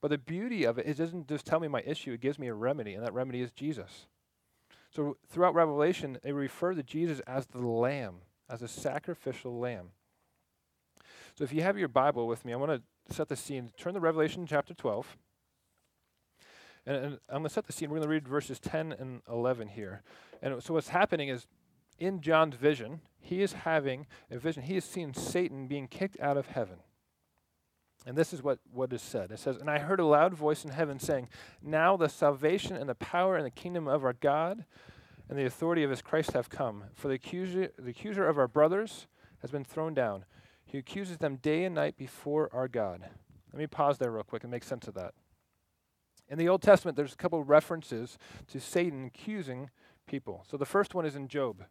But 0.00 0.08
the 0.08 0.18
beauty 0.18 0.64
of 0.64 0.78
it 0.78 0.86
is 0.86 1.00
it 1.00 1.04
doesn't 1.04 1.28
just 1.28 1.46
tell 1.46 1.60
me 1.60 1.68
my 1.68 1.82
issue, 1.82 2.12
it 2.12 2.20
gives 2.20 2.38
me 2.38 2.48
a 2.48 2.54
remedy, 2.54 2.94
and 2.94 3.04
that 3.04 3.14
remedy 3.14 3.40
is 3.40 3.50
Jesus. 3.50 4.06
So 4.90 5.16
throughout 5.28 5.54
Revelation, 5.54 6.18
they 6.22 6.32
refer 6.32 6.74
to 6.74 6.82
Jesus 6.82 7.20
as 7.20 7.46
the 7.46 7.66
Lamb, 7.66 8.16
as 8.48 8.62
a 8.62 8.68
sacrificial 8.68 9.58
lamb. 9.58 9.88
So 11.34 11.44
if 11.44 11.52
you 11.52 11.62
have 11.62 11.76
your 11.76 11.88
Bible 11.88 12.26
with 12.26 12.44
me, 12.44 12.52
I 12.52 12.56
want 12.56 12.82
to 13.08 13.14
set 13.14 13.28
the 13.28 13.36
scene. 13.36 13.70
Turn 13.76 13.94
to 13.94 14.00
Revelation 14.00 14.46
chapter 14.46 14.74
12. 14.74 15.16
And, 16.86 16.96
and 16.96 17.18
I'm 17.28 17.38
going 17.38 17.44
to 17.44 17.50
set 17.50 17.66
the 17.66 17.72
scene. 17.72 17.90
We're 17.90 17.96
going 17.96 18.08
to 18.08 18.14
read 18.14 18.28
verses 18.28 18.58
10 18.60 18.92
and 18.92 19.20
11 19.28 19.68
here. 19.68 20.02
And 20.40 20.62
so 20.62 20.74
what's 20.74 20.88
happening 20.88 21.28
is 21.28 21.46
in 21.98 22.20
John's 22.20 22.54
vision, 22.54 23.00
he 23.26 23.42
is 23.42 23.52
having 23.52 24.06
a 24.30 24.38
vision. 24.38 24.62
He 24.62 24.76
is 24.76 24.84
seeing 24.84 25.12
Satan 25.12 25.66
being 25.66 25.88
kicked 25.88 26.18
out 26.20 26.36
of 26.36 26.46
heaven. 26.46 26.76
And 28.06 28.16
this 28.16 28.32
is 28.32 28.40
what, 28.40 28.60
what 28.72 28.92
is 28.92 29.02
said. 29.02 29.32
It 29.32 29.40
says, 29.40 29.56
And 29.56 29.68
I 29.68 29.80
heard 29.80 29.98
a 29.98 30.06
loud 30.06 30.32
voice 30.32 30.64
in 30.64 30.70
heaven 30.70 31.00
saying, 31.00 31.28
Now 31.60 31.96
the 31.96 32.08
salvation 32.08 32.76
and 32.76 32.88
the 32.88 32.94
power 32.94 33.36
and 33.36 33.44
the 33.44 33.50
kingdom 33.50 33.88
of 33.88 34.04
our 34.04 34.12
God 34.12 34.64
and 35.28 35.36
the 35.36 35.44
authority 35.44 35.82
of 35.82 35.90
his 35.90 36.02
Christ 36.02 36.32
have 36.32 36.48
come. 36.48 36.84
For 36.94 37.08
the 37.08 37.14
accuser, 37.14 37.72
the 37.76 37.90
accuser 37.90 38.28
of 38.28 38.38
our 38.38 38.46
brothers 38.46 39.08
has 39.40 39.50
been 39.50 39.64
thrown 39.64 39.92
down. 39.92 40.24
He 40.64 40.78
accuses 40.78 41.18
them 41.18 41.36
day 41.36 41.64
and 41.64 41.74
night 41.74 41.96
before 41.96 42.48
our 42.52 42.68
God. 42.68 43.08
Let 43.52 43.58
me 43.58 43.66
pause 43.66 43.98
there 43.98 44.12
real 44.12 44.22
quick 44.22 44.44
and 44.44 44.52
make 44.52 44.62
sense 44.62 44.86
of 44.86 44.94
that. 44.94 45.14
In 46.28 46.38
the 46.38 46.48
Old 46.48 46.62
Testament, 46.62 46.96
there's 46.96 47.12
a 47.12 47.16
couple 47.16 47.42
references 47.42 48.18
to 48.48 48.60
Satan 48.60 49.04
accusing 49.04 49.70
people. 50.06 50.44
So 50.48 50.56
the 50.56 50.64
first 50.64 50.94
one 50.94 51.06
is 51.06 51.16
in 51.16 51.26
Job, 51.26 51.64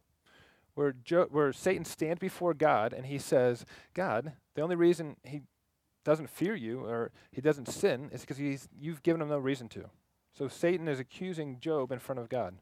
where, 0.76 0.92
jo- 0.92 1.26
where 1.30 1.52
Satan 1.52 1.86
stands 1.86 2.20
before 2.20 2.52
God 2.52 2.92
and 2.92 3.06
he 3.06 3.18
says, 3.18 3.64
God, 3.94 4.34
the 4.54 4.60
only 4.62 4.76
reason 4.76 5.16
he 5.24 5.40
doesn't 6.04 6.28
fear 6.28 6.54
you 6.54 6.84
or 6.84 7.10
he 7.32 7.40
doesn't 7.40 7.66
sin 7.66 8.10
is 8.12 8.20
because 8.20 8.68
you've 8.78 9.02
given 9.02 9.22
him 9.22 9.30
no 9.30 9.38
reason 9.38 9.68
to. 9.70 9.86
So 10.36 10.48
Satan 10.48 10.86
is 10.86 11.00
accusing 11.00 11.60
Job 11.60 11.90
in 11.92 11.98
front 11.98 12.18
of 12.18 12.28
God. 12.28 12.56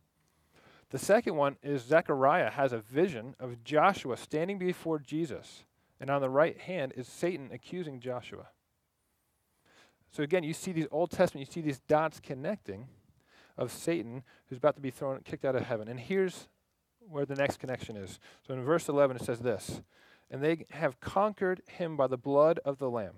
The 0.90 0.98
second 0.98 1.34
one 1.34 1.56
is 1.60 1.82
Zechariah 1.82 2.50
has 2.50 2.72
a 2.72 2.78
vision 2.78 3.34
of 3.40 3.64
Joshua 3.64 4.16
standing 4.16 4.60
before 4.60 5.00
Jesus, 5.00 5.64
and 5.98 6.08
on 6.08 6.20
the 6.20 6.30
right 6.30 6.58
hand 6.58 6.92
is 6.96 7.08
Satan 7.08 7.50
accusing 7.52 7.98
Joshua. 7.98 8.46
So 10.12 10.22
again, 10.22 10.44
you 10.44 10.54
see 10.54 10.70
these 10.70 10.86
Old 10.92 11.10
Testament, 11.10 11.48
you 11.48 11.52
see 11.52 11.62
these 11.62 11.80
dots 11.80 12.20
connecting 12.20 12.86
of 13.58 13.72
Satan 13.72 14.22
who's 14.46 14.58
about 14.58 14.76
to 14.76 14.80
be 14.80 14.90
thrown, 14.90 15.18
kicked 15.24 15.44
out 15.44 15.56
of 15.56 15.64
heaven. 15.64 15.88
And 15.88 15.98
here's 15.98 16.46
where 17.08 17.26
the 17.26 17.34
next 17.34 17.58
connection 17.58 17.96
is. 17.96 18.18
So 18.46 18.54
in 18.54 18.62
verse 18.62 18.88
11, 18.88 19.16
it 19.16 19.24
says 19.24 19.40
this 19.40 19.82
And 20.30 20.42
they 20.42 20.66
have 20.70 21.00
conquered 21.00 21.62
him 21.66 21.96
by 21.96 22.06
the 22.06 22.16
blood 22.16 22.60
of 22.64 22.78
the 22.78 22.90
Lamb. 22.90 23.14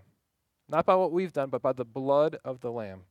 Not 0.68 0.86
by 0.86 0.96
what 0.96 1.12
we've 1.12 1.32
done, 1.32 1.50
but 1.50 1.62
by 1.62 1.72
the 1.72 1.84
blood 1.84 2.38
of 2.44 2.60
the 2.60 2.72
Lamb. 2.72 3.02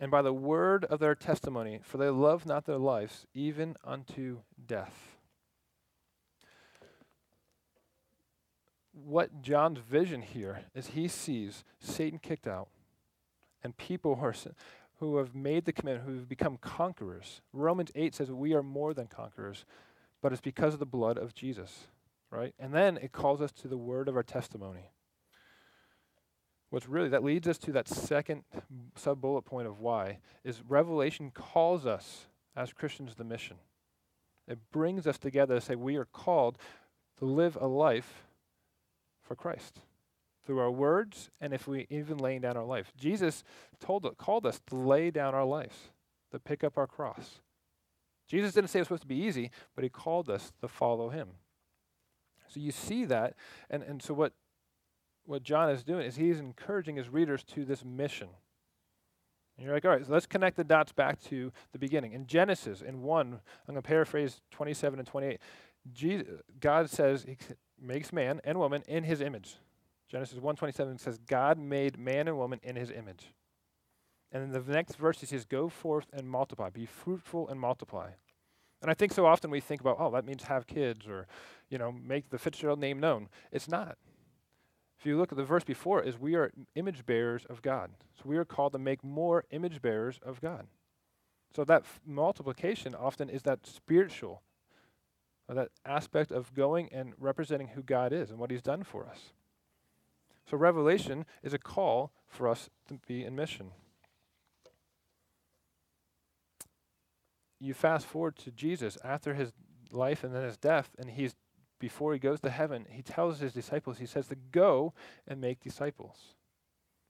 And 0.00 0.10
by 0.10 0.22
the 0.22 0.32
word 0.32 0.84
of 0.86 0.98
their 0.98 1.14
testimony, 1.14 1.80
for 1.82 1.96
they 1.96 2.08
love 2.08 2.44
not 2.44 2.66
their 2.66 2.78
lives, 2.78 3.26
even 3.34 3.76
unto 3.84 4.38
death. 4.66 5.12
what 8.92 9.42
John's 9.42 9.78
vision 9.78 10.22
here 10.22 10.64
is 10.74 10.88
he 10.88 11.08
sees 11.08 11.64
Satan 11.80 12.18
kicked 12.18 12.46
out 12.46 12.68
and 13.64 13.76
people 13.76 14.18
are, 14.20 14.34
who 15.02 15.16
have 15.16 15.34
made 15.34 15.64
the 15.64 15.72
commitment, 15.72 16.08
who 16.08 16.14
have 16.14 16.28
become 16.28 16.56
conquerors. 16.56 17.40
Romans 17.52 17.90
8 17.96 18.14
says 18.14 18.30
we 18.30 18.54
are 18.54 18.62
more 18.62 18.94
than 18.94 19.08
conquerors, 19.08 19.64
but 20.20 20.30
it's 20.30 20.40
because 20.40 20.74
of 20.74 20.78
the 20.78 20.86
blood 20.86 21.18
of 21.18 21.34
Jesus, 21.34 21.88
right? 22.30 22.54
And 22.56 22.72
then 22.72 22.98
it 22.98 23.10
calls 23.10 23.40
us 23.40 23.50
to 23.62 23.66
the 23.66 23.76
word 23.76 24.08
of 24.08 24.14
our 24.14 24.22
testimony. 24.22 24.92
What's 26.70 26.88
really, 26.88 27.08
that 27.08 27.24
leads 27.24 27.48
us 27.48 27.58
to 27.58 27.72
that 27.72 27.88
second 27.88 28.44
sub 28.94 29.20
bullet 29.20 29.42
point 29.42 29.66
of 29.66 29.80
why, 29.80 30.18
is 30.44 30.62
Revelation 30.68 31.32
calls 31.34 31.84
us 31.84 32.26
as 32.54 32.72
Christians 32.72 33.16
the 33.16 33.24
mission. 33.24 33.56
It 34.46 34.60
brings 34.70 35.08
us 35.08 35.18
together 35.18 35.56
to 35.56 35.60
say 35.60 35.74
we 35.74 35.96
are 35.96 36.04
called 36.04 36.58
to 37.18 37.24
live 37.24 37.58
a 37.60 37.66
life 37.66 38.22
for 39.20 39.34
Christ 39.34 39.80
through 40.44 40.58
our 40.58 40.70
words 40.70 41.30
and 41.40 41.52
if 41.52 41.66
we 41.66 41.86
even 41.90 42.18
laying 42.18 42.40
down 42.40 42.56
our 42.56 42.64
life. 42.64 42.92
Jesus 42.96 43.44
told 43.80 44.06
called 44.18 44.46
us 44.46 44.60
to 44.68 44.76
lay 44.76 45.10
down 45.10 45.34
our 45.34 45.44
lives, 45.44 45.76
to 46.30 46.38
pick 46.38 46.64
up 46.64 46.76
our 46.76 46.86
cross. 46.86 47.40
Jesus 48.28 48.54
didn't 48.54 48.70
say 48.70 48.78
it 48.78 48.82
was 48.82 48.86
supposed 48.88 49.02
to 49.02 49.08
be 49.08 49.16
easy, 49.16 49.50
but 49.74 49.84
he 49.84 49.90
called 49.90 50.30
us 50.30 50.52
to 50.60 50.68
follow 50.68 51.10
him. 51.10 51.28
So 52.48 52.60
you 52.60 52.72
see 52.72 53.04
that, 53.06 53.34
and, 53.70 53.82
and 53.82 54.02
so 54.02 54.14
what 54.14 54.32
what 55.24 55.42
John 55.42 55.70
is 55.70 55.84
doing 55.84 56.06
is 56.06 56.16
he's 56.16 56.40
encouraging 56.40 56.96
his 56.96 57.08
readers 57.08 57.44
to 57.44 57.64
this 57.64 57.84
mission. 57.84 58.28
And 59.56 59.64
you're 59.64 59.74
like, 59.74 59.84
all 59.84 59.92
right, 59.92 60.04
so 60.04 60.12
let's 60.12 60.26
connect 60.26 60.56
the 60.56 60.64
dots 60.64 60.92
back 60.92 61.20
to 61.24 61.52
the 61.72 61.78
beginning. 61.78 62.12
In 62.12 62.26
Genesis, 62.26 62.82
in 62.82 63.02
1, 63.02 63.26
I'm 63.26 63.40
going 63.66 63.76
to 63.76 63.82
paraphrase 63.82 64.40
27 64.50 64.98
and 64.98 65.06
28. 65.06 65.38
Jesus, 65.92 66.26
God 66.58 66.90
says, 66.90 67.24
he 67.24 67.36
makes 67.80 68.12
man 68.12 68.40
and 68.44 68.58
woman 68.58 68.82
in 68.88 69.04
his 69.04 69.20
image. 69.20 69.56
Genesis 70.12 70.38
1:27 70.38 71.00
says 71.00 71.18
God 71.26 71.58
made 71.58 71.98
man 71.98 72.28
and 72.28 72.36
woman 72.36 72.60
in 72.62 72.76
his 72.76 72.90
image. 72.90 73.32
And 74.30 74.44
in 74.44 74.52
the 74.52 74.72
next 74.72 74.96
verse 74.96 75.20
he 75.20 75.26
says 75.26 75.46
go 75.46 75.70
forth 75.70 76.06
and 76.12 76.28
multiply, 76.28 76.68
be 76.68 76.84
fruitful 76.84 77.48
and 77.48 77.58
multiply. 77.58 78.10
And 78.82 78.90
I 78.90 78.94
think 78.94 79.12
so 79.12 79.24
often 79.24 79.50
we 79.50 79.60
think 79.60 79.80
about, 79.80 79.96
oh, 79.98 80.10
that 80.10 80.26
means 80.26 80.42
have 80.44 80.66
kids 80.66 81.06
or, 81.06 81.26
you 81.70 81.78
know, 81.78 81.90
make 81.90 82.28
the 82.28 82.38
Fitzgerald 82.38 82.78
name 82.78 83.00
known. 83.00 83.28
It's 83.50 83.68
not. 83.68 83.96
If 84.98 85.06
you 85.06 85.16
look 85.16 85.32
at 85.32 85.38
the 85.38 85.44
verse 85.44 85.64
before, 85.64 86.02
is 86.02 86.18
we 86.18 86.34
are 86.34 86.52
image 86.74 87.06
bearers 87.06 87.46
of 87.48 87.62
God. 87.62 87.92
So 88.14 88.24
we 88.26 88.36
are 88.36 88.44
called 88.44 88.72
to 88.72 88.78
make 88.78 89.02
more 89.02 89.44
image 89.50 89.80
bearers 89.80 90.20
of 90.22 90.40
God. 90.40 90.66
So 91.56 91.64
that 91.64 91.82
f- 91.82 92.00
multiplication 92.04 92.94
often 92.94 93.30
is 93.30 93.42
that 93.42 93.66
spiritual 93.66 94.42
that 95.48 95.68
aspect 95.84 96.30
of 96.30 96.54
going 96.54 96.88
and 96.92 97.12
representing 97.18 97.68
who 97.68 97.82
God 97.82 98.12
is 98.12 98.30
and 98.30 98.38
what 98.38 98.50
He's 98.50 98.62
done 98.62 98.84
for 98.84 99.06
us. 99.06 99.32
So, 100.48 100.56
Revelation 100.56 101.24
is 101.42 101.54
a 101.54 101.58
call 101.58 102.12
for 102.26 102.48
us 102.48 102.68
to 102.88 102.98
be 103.06 103.24
in 103.24 103.34
mission. 103.34 103.70
You 107.60 107.74
fast 107.74 108.06
forward 108.06 108.36
to 108.38 108.50
Jesus 108.50 108.98
after 109.04 109.34
his 109.34 109.52
life 109.92 110.24
and 110.24 110.34
then 110.34 110.42
his 110.42 110.56
death, 110.56 110.90
and 110.98 111.10
he's 111.10 111.34
before 111.78 112.12
he 112.12 112.18
goes 112.20 112.40
to 112.40 112.50
heaven, 112.50 112.86
he 112.88 113.02
tells 113.02 113.40
his 113.40 113.52
disciples, 113.52 113.98
he 113.98 114.06
says 114.06 114.28
to 114.28 114.36
go 114.36 114.94
and 115.26 115.40
make 115.40 115.60
disciples. 115.60 116.36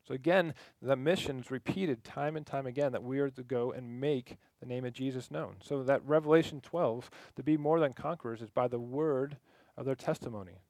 So 0.09 0.15
again, 0.15 0.55
the 0.81 0.97
mission 0.97 1.41
is 1.41 1.51
repeated 1.51 2.03
time 2.03 2.37
and 2.37 2.47
time 2.47 2.67
again 2.67 2.93
that 2.93 3.03
we 3.03 3.21
are 3.21 3.29
to 3.29 3.43
go 3.43 3.71
and 3.71 4.01
make 4.01 4.39
the 4.61 4.67
name 4.67 4.87
of 4.87 4.95
Jesus 4.95 5.31
known. 5.31 5.57
So 5.63 5.83
that 5.83 6.05
Revelation 6.07 6.63
12, 6.63 7.11
to 7.37 7.43
be 7.43 7.59
more 7.59 7.81
than 7.81 7.93
conquerors, 7.93 8.41
is 8.41 8.51
by 8.51 8.67
the 8.67 8.81
word 8.81 9.37
of 9.77 9.85
their 9.85 9.95
testimony. 9.95 10.63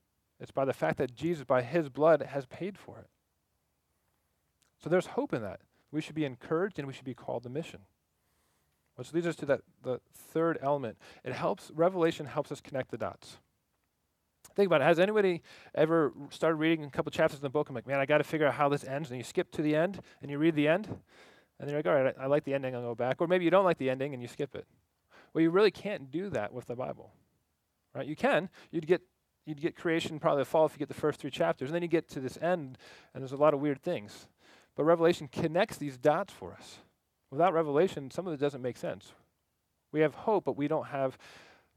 It's 0.43 0.51
by 0.51 0.65
the 0.65 0.73
fact 0.73 0.99
that 0.99 1.15
Jesus, 1.15 1.45
by 1.45 1.63
his 1.63 1.89
blood, 1.89 2.21
has 2.21 2.47
paid 2.47 2.77
for 2.77 2.99
it. 2.99 3.07
So 4.83 4.91
there's 4.91 5.07
hope 5.07 5.33
in 5.33 5.41
that. 5.43 5.61
We 5.93 6.01
should 6.01 6.17
be 6.17 6.25
encouraged 6.25 6.81
and 6.81 6.89
we 6.89 6.93
should 6.93 7.05
be 7.05 7.15
called 7.15 7.45
to 7.45 7.49
mission. 7.49 7.83
Which 8.97 9.13
leads 9.15 9.29
us 9.29 9.37
to 9.37 9.47
that 9.47 9.61
the 9.83 10.01
third 10.13 10.59
element. 10.61 10.99
It 11.25 11.33
helps 11.33 11.71
Revelation 11.73 12.27
helps 12.27 12.51
us 12.51 12.61
connect 12.61 12.91
the 12.91 12.99
dots. 12.99 13.39
Think 14.57 14.67
about 14.67 14.81
it. 14.81 14.85
Has 14.85 14.99
anybody 14.99 15.43
ever 15.77 16.13
started 16.31 16.57
reading 16.57 16.85
a 16.85 16.91
couple 16.91 17.13
chapters 17.13 17.39
in 17.39 17.43
the 17.43 17.49
book? 17.49 17.69
I'm 17.69 17.75
like, 17.77 17.87
man, 17.87 18.01
I 18.01 18.07
got 18.07 18.19
to 18.19 18.25
figure 18.25 18.47
out 18.47 18.55
how 18.55 18.69
this 18.69 18.85
ends. 18.85 19.11
And 19.11 19.19
you 19.19 19.25
skip 19.25 19.53
to 19.53 19.63
the 19.63 19.77
end 19.77 20.01
and 20.21 20.31
you 20.31 20.39
read 20.39 20.57
the 20.57 20.67
end. 20.67 20.89
And 21.61 21.71
you're 21.71 21.79
like, 21.79 21.87
all 21.87 21.95
right, 21.95 22.15
I, 22.19 22.25
I 22.25 22.27
like 22.27 22.43
the 22.43 22.53
ending. 22.53 22.75
I'll 22.75 22.83
go 22.83 22.95
back. 22.97 23.21
Or 23.21 23.29
maybe 23.29 23.45
you 23.45 23.51
don't 23.53 23.65
like 23.65 23.79
the 23.79 23.89
ending 23.89 24.13
and 24.13 24.21
you 24.21 24.29
skip 24.29 24.57
it. 24.57 24.67
Well, 25.33 25.43
you 25.43 25.51
really 25.51 25.71
can't 25.71 26.11
do 26.11 26.29
that 26.31 26.53
with 26.53 26.67
the 26.67 26.75
Bible. 26.75 27.13
Right? 27.95 28.07
You 28.07 28.17
can. 28.17 28.49
You'd 28.73 28.89
get 28.89 29.03
you'd 29.45 29.61
get 29.61 29.77
creation 29.77 30.19
probably 30.19 30.45
fall 30.45 30.67
if 30.67 30.73
you 30.73 30.79
get 30.79 30.89
the 30.89 30.95
first 30.95 31.21
three 31.21 31.31
chapters. 31.31 31.69
And 31.69 31.75
then 31.75 31.83
you 31.83 31.89
get 31.89 32.09
to 32.11 32.21
this 32.21 32.39
end 32.41 32.79
and 33.13 33.23
there's 33.23 33.33
a 33.33 33.37
lot 33.37 33.55
of 33.55 33.61
weird 33.61 33.83
things. 33.83 34.29
But 34.77 34.85
Revelation 34.85 35.29
connects 35.29 35.77
these 35.77 35.99
dots 35.99 36.33
for 36.33 36.53
us. 36.53 36.79
Without 37.31 37.53
Revelation, 37.53 38.11
some 38.11 38.27
of 38.27 38.33
it 38.33 38.41
doesn't 38.41 38.63
make 38.63 38.77
sense. 38.77 39.13
We 39.91 40.01
have 40.01 40.15
hope, 40.15 40.45
but 40.45 40.57
we 40.57 40.69
don't 40.69 40.87
have 40.87 41.19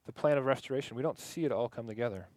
the 0.05 0.11
plan 0.11 0.37
of 0.37 0.45
restoration. 0.45 0.95
We 0.95 1.03
don't 1.03 1.19
see 1.19 1.45
it 1.45 1.51
all 1.51 1.67
come 1.67 1.87
together. 1.87 2.27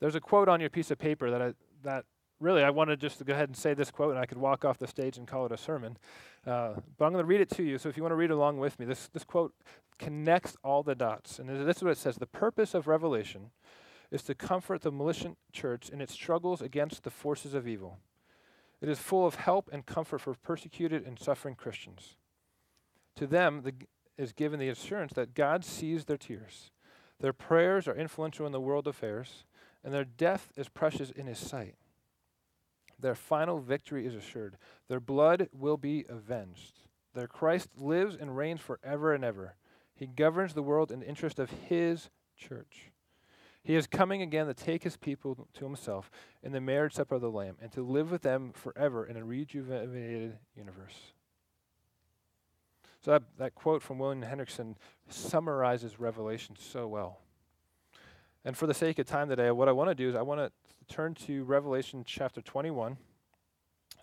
There's 0.00 0.14
a 0.14 0.20
quote 0.20 0.48
on 0.48 0.60
your 0.60 0.70
piece 0.70 0.90
of 0.90 0.98
paper 0.98 1.30
that 1.30 1.42
I, 1.42 1.54
that 1.82 2.04
really, 2.42 2.62
I 2.62 2.70
wanted 2.70 3.00
just 3.00 3.18
to 3.18 3.24
go 3.24 3.32
ahead 3.32 3.48
and 3.48 3.56
say 3.56 3.74
this 3.74 3.90
quote, 3.90 4.10
and 4.10 4.18
I 4.18 4.26
could 4.26 4.38
walk 4.38 4.64
off 4.64 4.78
the 4.78 4.86
stage 4.86 5.16
and 5.16 5.26
call 5.26 5.46
it 5.46 5.52
a 5.52 5.56
sermon. 5.56 5.96
Uh, 6.46 6.74
but 6.98 7.06
I'm 7.06 7.12
going 7.12 7.22
to 7.22 7.28
read 7.28 7.40
it 7.40 7.50
to 7.50 7.62
you. 7.62 7.78
So 7.78 7.88
if 7.88 7.96
you 7.96 8.02
want 8.02 8.12
to 8.12 8.16
read 8.16 8.30
along 8.30 8.58
with 8.58 8.78
me, 8.78 8.84
this, 8.84 9.08
this 9.08 9.24
quote 9.24 9.54
connects 9.98 10.56
all 10.64 10.82
the 10.82 10.94
dots. 10.94 11.38
And 11.38 11.48
this 11.48 11.76
is 11.76 11.82
what 11.82 11.92
it 11.92 11.98
says 11.98 12.16
The 12.16 12.26
purpose 12.26 12.74
of 12.74 12.86
Revelation 12.86 13.50
is 14.10 14.22
to 14.24 14.34
comfort 14.34 14.82
the 14.82 14.92
militant 14.92 15.38
church 15.52 15.88
in 15.88 16.00
its 16.00 16.12
struggles 16.12 16.60
against 16.60 17.04
the 17.04 17.10
forces 17.10 17.54
of 17.54 17.66
evil. 17.66 17.98
It 18.80 18.88
is 18.88 18.98
full 18.98 19.26
of 19.26 19.36
help 19.36 19.70
and 19.72 19.86
comfort 19.86 20.20
for 20.20 20.34
persecuted 20.34 21.06
and 21.06 21.18
suffering 21.18 21.54
Christians. 21.54 22.16
To 23.16 23.26
them 23.26 23.62
the, 23.62 23.74
is 24.18 24.32
given 24.32 24.58
the 24.58 24.68
assurance 24.68 25.12
that 25.14 25.34
God 25.34 25.64
sees 25.64 26.04
their 26.04 26.16
tears. 26.16 26.70
Their 27.20 27.32
prayers 27.32 27.86
are 27.86 27.94
influential 27.94 28.46
in 28.46 28.52
the 28.52 28.60
world 28.60 28.88
affairs, 28.88 29.44
and 29.84 29.94
their 29.94 30.04
death 30.04 30.48
is 30.56 30.68
precious 30.68 31.10
in 31.10 31.26
His 31.26 31.38
sight. 31.38 31.76
Their 33.02 33.14
final 33.14 33.58
victory 33.58 34.06
is 34.06 34.14
assured. 34.14 34.56
Their 34.88 35.00
blood 35.00 35.48
will 35.52 35.76
be 35.76 36.06
avenged. 36.08 36.78
Their 37.14 37.26
Christ 37.26 37.68
lives 37.76 38.16
and 38.18 38.36
reigns 38.36 38.60
forever 38.60 39.12
and 39.12 39.24
ever. 39.24 39.56
He 39.94 40.06
governs 40.06 40.54
the 40.54 40.62
world 40.62 40.90
in 40.90 41.00
the 41.00 41.08
interest 41.08 41.38
of 41.38 41.50
His 41.50 42.08
church. 42.36 42.92
He 43.64 43.76
is 43.76 43.86
coming 43.86 44.22
again 44.22 44.46
to 44.46 44.54
take 44.54 44.82
his 44.82 44.96
people 44.96 45.46
to 45.54 45.64
himself 45.64 46.10
in 46.42 46.50
the 46.50 46.60
marriage 46.60 46.94
supper 46.94 47.14
of 47.14 47.20
the 47.20 47.30
Lamb 47.30 47.56
and 47.62 47.70
to 47.72 47.82
live 47.82 48.10
with 48.10 48.22
them 48.22 48.52
forever 48.52 49.06
in 49.06 49.16
a 49.16 49.24
rejuvenated 49.24 50.36
universe. 50.56 51.12
So 53.04 53.12
that, 53.12 53.22
that 53.38 53.54
quote 53.54 53.82
from 53.82 54.00
William 54.00 54.22
Hendriksen 54.22 54.74
summarizes 55.08 56.00
Revelation 56.00 56.56
so 56.58 56.88
well. 56.88 57.21
And 58.44 58.56
for 58.56 58.66
the 58.66 58.74
sake 58.74 58.98
of 58.98 59.06
time 59.06 59.28
today, 59.28 59.52
what 59.52 59.68
I 59.68 59.72
want 59.72 59.90
to 59.90 59.94
do 59.94 60.08
is 60.08 60.16
I 60.16 60.22
want 60.22 60.40
to 60.40 60.50
turn 60.92 61.14
to 61.26 61.44
Revelation 61.44 62.02
chapter 62.04 62.40
21. 62.40 62.96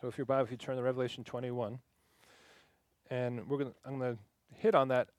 So 0.01 0.07
if 0.07 0.17
you're 0.17 0.23
Bible, 0.23 0.45
if 0.45 0.51
you 0.51 0.55
turn 0.55 0.77
to 0.77 0.81
Revelation 0.81 1.25
21, 1.25 1.79
and 3.09 3.49
we're 3.49 3.57
gonna, 3.57 3.73
I'm 3.83 3.99
going 3.99 4.15
to 4.15 4.19
hit 4.57 4.75
on 4.75 4.87
that, 4.89 5.09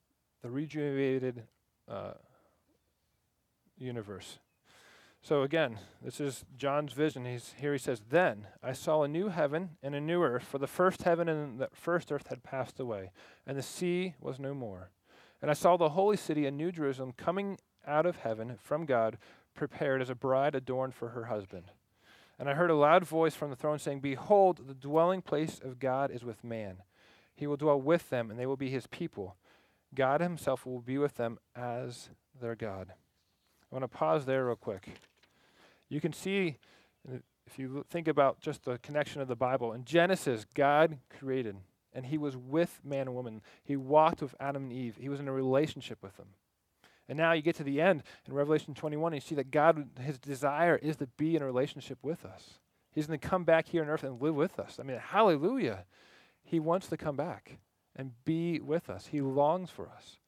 the 0.40 0.48
rejuvenated 0.48 1.42
uh, 1.86 2.12
universe. 3.76 4.38
So 5.20 5.42
again, 5.42 5.78
this 6.02 6.18
is 6.18 6.46
John's 6.56 6.94
vision. 6.94 7.26
He's 7.26 7.52
here 7.58 7.72
he 7.72 7.78
says, 7.78 8.00
"Then 8.08 8.46
I 8.62 8.72
saw 8.72 9.02
a 9.02 9.08
new 9.08 9.28
heaven 9.28 9.76
and 9.82 9.94
a 9.94 10.00
new 10.00 10.22
earth, 10.22 10.44
for 10.44 10.56
the 10.56 10.66
first 10.66 11.02
heaven 11.02 11.28
and 11.28 11.58
the 11.58 11.68
first 11.74 12.10
earth 12.10 12.28
had 12.28 12.42
passed 12.42 12.80
away, 12.80 13.10
and 13.46 13.58
the 13.58 13.62
sea 13.62 14.14
was 14.18 14.38
no 14.38 14.54
more. 14.54 14.92
And 15.42 15.50
I 15.50 15.54
saw 15.54 15.76
the 15.76 15.90
holy 15.90 16.16
city, 16.16 16.46
a 16.46 16.50
new 16.50 16.72
Jerusalem, 16.72 17.12
coming 17.18 17.58
out 17.86 18.06
of 18.06 18.16
heaven 18.16 18.56
from 18.62 18.84
God, 18.86 19.18
prepared 19.54 20.00
as 20.00 20.10
a 20.10 20.14
bride 20.14 20.54
adorned 20.54 20.94
for 20.94 21.10
her 21.10 21.24
husband. 21.24 21.64
And 22.38 22.48
I 22.48 22.54
heard 22.54 22.70
a 22.70 22.74
loud 22.74 23.04
voice 23.04 23.34
from 23.34 23.50
the 23.50 23.56
throne 23.56 23.78
saying, 23.78 24.00
Behold, 24.00 24.66
the 24.66 24.74
dwelling 24.74 25.20
place 25.20 25.60
of 25.62 25.78
God 25.78 26.10
is 26.10 26.24
with 26.24 26.42
man. 26.42 26.78
He 27.34 27.46
will 27.46 27.56
dwell 27.56 27.80
with 27.80 28.08
them, 28.10 28.30
and 28.30 28.38
they 28.38 28.46
will 28.46 28.56
be 28.56 28.70
his 28.70 28.86
people. 28.86 29.36
God 29.94 30.20
himself 30.20 30.64
will 30.64 30.80
be 30.80 30.98
with 30.98 31.16
them 31.16 31.38
as 31.54 32.10
their 32.40 32.54
God." 32.54 32.92
I 33.70 33.74
want 33.74 33.82
to 33.82 33.88
pause 33.88 34.26
there 34.26 34.46
real 34.46 34.56
quick. 34.56 34.88
You 35.88 36.00
can 36.00 36.12
see, 36.12 36.56
if 37.46 37.58
you 37.58 37.84
think 37.88 38.08
about 38.08 38.40
just 38.40 38.64
the 38.64 38.78
connection 38.78 39.20
of 39.20 39.28
the 39.28 39.36
Bible, 39.36 39.72
in 39.72 39.84
Genesis, 39.84 40.44
God 40.54 40.98
created, 41.08 41.56
and 41.92 42.06
He 42.06 42.18
was 42.18 42.36
with 42.36 42.80
man 42.84 43.02
and 43.02 43.14
woman. 43.14 43.42
He 43.62 43.76
walked 43.76 44.22
with 44.22 44.34
Adam 44.40 44.64
and 44.64 44.72
Eve, 44.72 44.96
He 44.96 45.08
was 45.08 45.20
in 45.20 45.28
a 45.28 45.32
relationship 45.32 46.02
with 46.02 46.16
them. 46.16 46.28
And 47.10 47.16
now 47.16 47.32
you 47.32 47.42
get 47.42 47.56
to 47.56 47.64
the 47.64 47.80
end 47.80 48.04
in 48.24 48.34
Revelation 48.34 48.72
21, 48.72 49.12
and 49.12 49.20
you 49.20 49.28
see 49.28 49.34
that 49.34 49.50
God, 49.50 49.88
His 49.98 50.16
desire 50.16 50.76
is 50.76 50.94
to 50.98 51.08
be 51.08 51.34
in 51.34 51.42
a 51.42 51.44
relationship 51.44 51.98
with 52.02 52.24
us. 52.24 52.60
He's 52.92 53.08
going 53.08 53.18
to 53.18 53.28
come 53.28 53.42
back 53.42 53.66
here 53.66 53.82
on 53.82 53.88
earth 53.88 54.04
and 54.04 54.22
live 54.22 54.36
with 54.36 54.60
us. 54.60 54.78
I 54.78 54.84
mean, 54.84 54.96
hallelujah. 54.96 55.86
He 56.44 56.60
wants 56.60 56.86
to 56.86 56.96
come 56.96 57.16
back 57.16 57.58
and 57.96 58.12
be 58.24 58.60
with 58.60 58.88
us, 58.88 59.08
He 59.08 59.20
longs 59.20 59.70
for 59.70 59.88
us. 59.88 60.18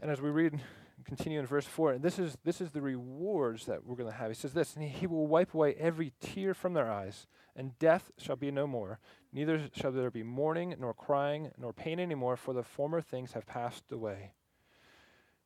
And 0.00 0.08
as 0.08 0.20
we 0.20 0.30
read 0.30 0.60
continue 1.04 1.40
in 1.40 1.46
verse 1.46 1.64
4 1.64 1.92
and 1.92 2.04
this 2.04 2.18
is 2.18 2.36
this 2.44 2.60
is 2.60 2.70
the 2.72 2.82
rewards 2.82 3.64
that 3.64 3.86
we're 3.86 3.96
going 3.96 4.08
to 4.08 4.14
have 4.14 4.28
he 4.28 4.34
says 4.34 4.52
this 4.52 4.76
and 4.76 4.86
he 4.86 5.06
will 5.06 5.26
wipe 5.26 5.54
away 5.54 5.74
every 5.80 6.12
tear 6.20 6.52
from 6.52 6.74
their 6.74 6.92
eyes 6.92 7.26
and 7.56 7.76
death 7.78 8.10
shall 8.18 8.36
be 8.36 8.50
no 8.50 8.66
more 8.66 9.00
neither 9.32 9.62
shall 9.72 9.90
there 9.90 10.10
be 10.10 10.22
mourning 10.22 10.74
nor 10.78 10.92
crying 10.92 11.50
nor 11.56 11.72
pain 11.72 11.98
anymore 11.98 12.36
for 12.36 12.52
the 12.52 12.62
former 12.62 13.00
things 13.00 13.32
have 13.32 13.46
passed 13.46 13.90
away 13.90 14.32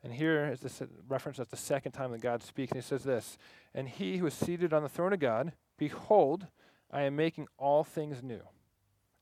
and 0.04 0.12
here 0.12 0.46
is 0.46 0.60
this 0.60 0.80
reference 1.08 1.38
that's 1.38 1.50
the 1.50 1.56
second 1.56 1.90
time 1.90 2.12
that 2.12 2.20
god 2.20 2.42
speaks 2.42 2.70
and 2.70 2.80
he 2.80 2.86
says 2.86 3.02
this 3.02 3.36
and 3.74 3.88
he 3.88 4.18
who 4.18 4.26
is 4.26 4.34
seated 4.34 4.72
on 4.72 4.84
the 4.84 4.88
throne 4.88 5.12
of 5.12 5.18
god 5.18 5.52
behold 5.76 6.46
i 6.92 7.02
am 7.02 7.16
making 7.16 7.48
all 7.58 7.82
things 7.82 8.22
new 8.22 8.42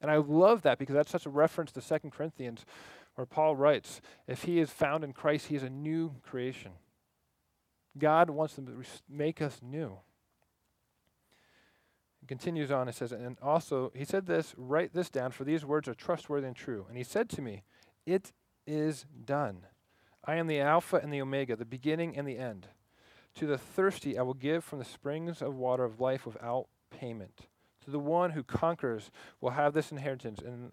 and 0.03 0.11
i 0.11 0.16
love 0.16 0.61
that 0.62 0.79
because 0.79 0.95
that's 0.95 1.11
such 1.11 1.25
a 1.25 1.31
reference 1.31 1.73
to 1.73 1.81
Second 1.81 2.11
corinthians 2.11 2.66
where 3.14 3.27
Paul 3.27 3.57
writes, 3.57 4.01
if 4.27 4.45
he 4.45 4.59
is 4.59 4.71
found 4.71 5.05
in 5.05 5.12
Christ, 5.12 5.47
he 5.47 5.57
is 5.57 5.62
a 5.62 5.71
new 5.71 6.14
creation. 6.23 6.73
God 7.99 8.31
wants 8.31 8.55
to 8.55 8.62
make 9.09 9.42
us 9.42 9.61
new. 9.62 9.99
He 12.21 12.27
continues 12.27 12.71
on, 12.71 12.88
it 12.88 12.95
says, 12.95 13.12
and 13.12 13.37
also, 13.42 13.92
he 13.95 14.05
said 14.05 14.27
this, 14.27 14.55
write 14.57 14.95
this 14.95 15.11
down, 15.11 15.33
for 15.33 15.45
these 15.45 15.64
words 15.64 15.88
are 15.88 15.95
trustworthy 15.95 16.47
and 16.47 16.57
true. 16.57 16.87
And 16.88 16.97
he 16.97 17.05
said 17.05 17.29
to 17.31 17.42
me, 17.42 17.64
It 18.07 18.33
is 18.66 19.07
done. 19.25 19.66
I 20.25 20.37
am 20.37 20.47
the 20.47 20.61
Alpha 20.61 20.97
and 20.97 21.13
the 21.13 21.21
Omega, 21.21 21.57
the 21.57 21.65
beginning 21.65 22.17
and 22.17 22.27
the 22.27 22.39
end. 22.39 22.69
To 23.37 23.47
the 23.47 23.59
thirsty 23.59 24.19
I 24.19 24.23
will 24.23 24.35
give 24.35 24.63
from 24.63 24.79
the 24.79 24.85
springs 24.85 25.43
of 25.43 25.57
water 25.57 25.85
of 25.85 26.01
life 26.01 26.27
without 26.27 26.67
payment. 26.91 27.47
To 27.85 27.91
the 27.91 27.99
one 27.99 28.31
who 28.31 28.43
conquers 28.43 29.11
will 29.41 29.51
have 29.51 29.73
this 29.73 29.91
inheritance, 29.91 30.41
and 30.41 30.73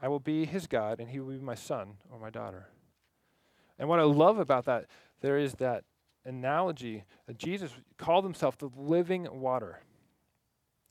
I 0.00 0.08
will 0.08 0.20
be 0.20 0.44
his 0.44 0.66
God, 0.66 1.00
and 1.00 1.08
he 1.08 1.20
will 1.20 1.32
be 1.32 1.38
my 1.38 1.54
son 1.54 1.94
or 2.10 2.18
my 2.18 2.30
daughter. 2.30 2.68
And 3.78 3.88
what 3.88 4.00
I 4.00 4.04
love 4.04 4.38
about 4.38 4.66
that, 4.66 4.86
there 5.20 5.38
is 5.38 5.54
that 5.54 5.84
analogy 6.24 7.04
that 7.26 7.38
Jesus 7.38 7.72
called 7.96 8.24
himself 8.24 8.58
the 8.58 8.70
living 8.76 9.26
water. 9.30 9.80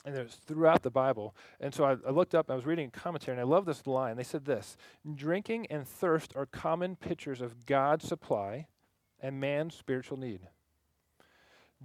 And 0.04 0.16
there's 0.16 0.34
throughout 0.34 0.82
the 0.82 0.90
Bible. 0.90 1.34
And 1.60 1.72
so 1.72 1.84
I, 1.84 1.96
I, 2.06 2.10
looked 2.10 2.34
up, 2.34 2.50
I 2.50 2.56
was 2.56 2.66
reading 2.66 2.88
a 2.88 2.98
commentary, 2.98 3.36
and 3.36 3.40
I 3.40 3.48
love 3.48 3.66
this 3.66 3.86
line. 3.86 4.16
They 4.16 4.24
said 4.24 4.44
this 4.44 4.76
Drinking 5.14 5.66
and 5.70 5.86
thirst 5.86 6.34
are 6.34 6.46
common 6.46 6.96
pictures 6.96 7.40
of 7.40 7.66
God's 7.66 8.06
supply 8.06 8.66
and 9.20 9.40
man's 9.40 9.76
spiritual 9.76 10.18
need. 10.18 10.40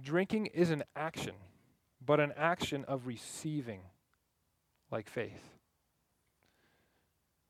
Drinking 0.00 0.46
is 0.46 0.70
an 0.70 0.82
action, 0.96 1.34
but 2.04 2.20
an 2.20 2.32
action 2.36 2.84
of 2.84 3.06
receiving, 3.06 3.82
like 4.90 5.08
faith. 5.08 5.50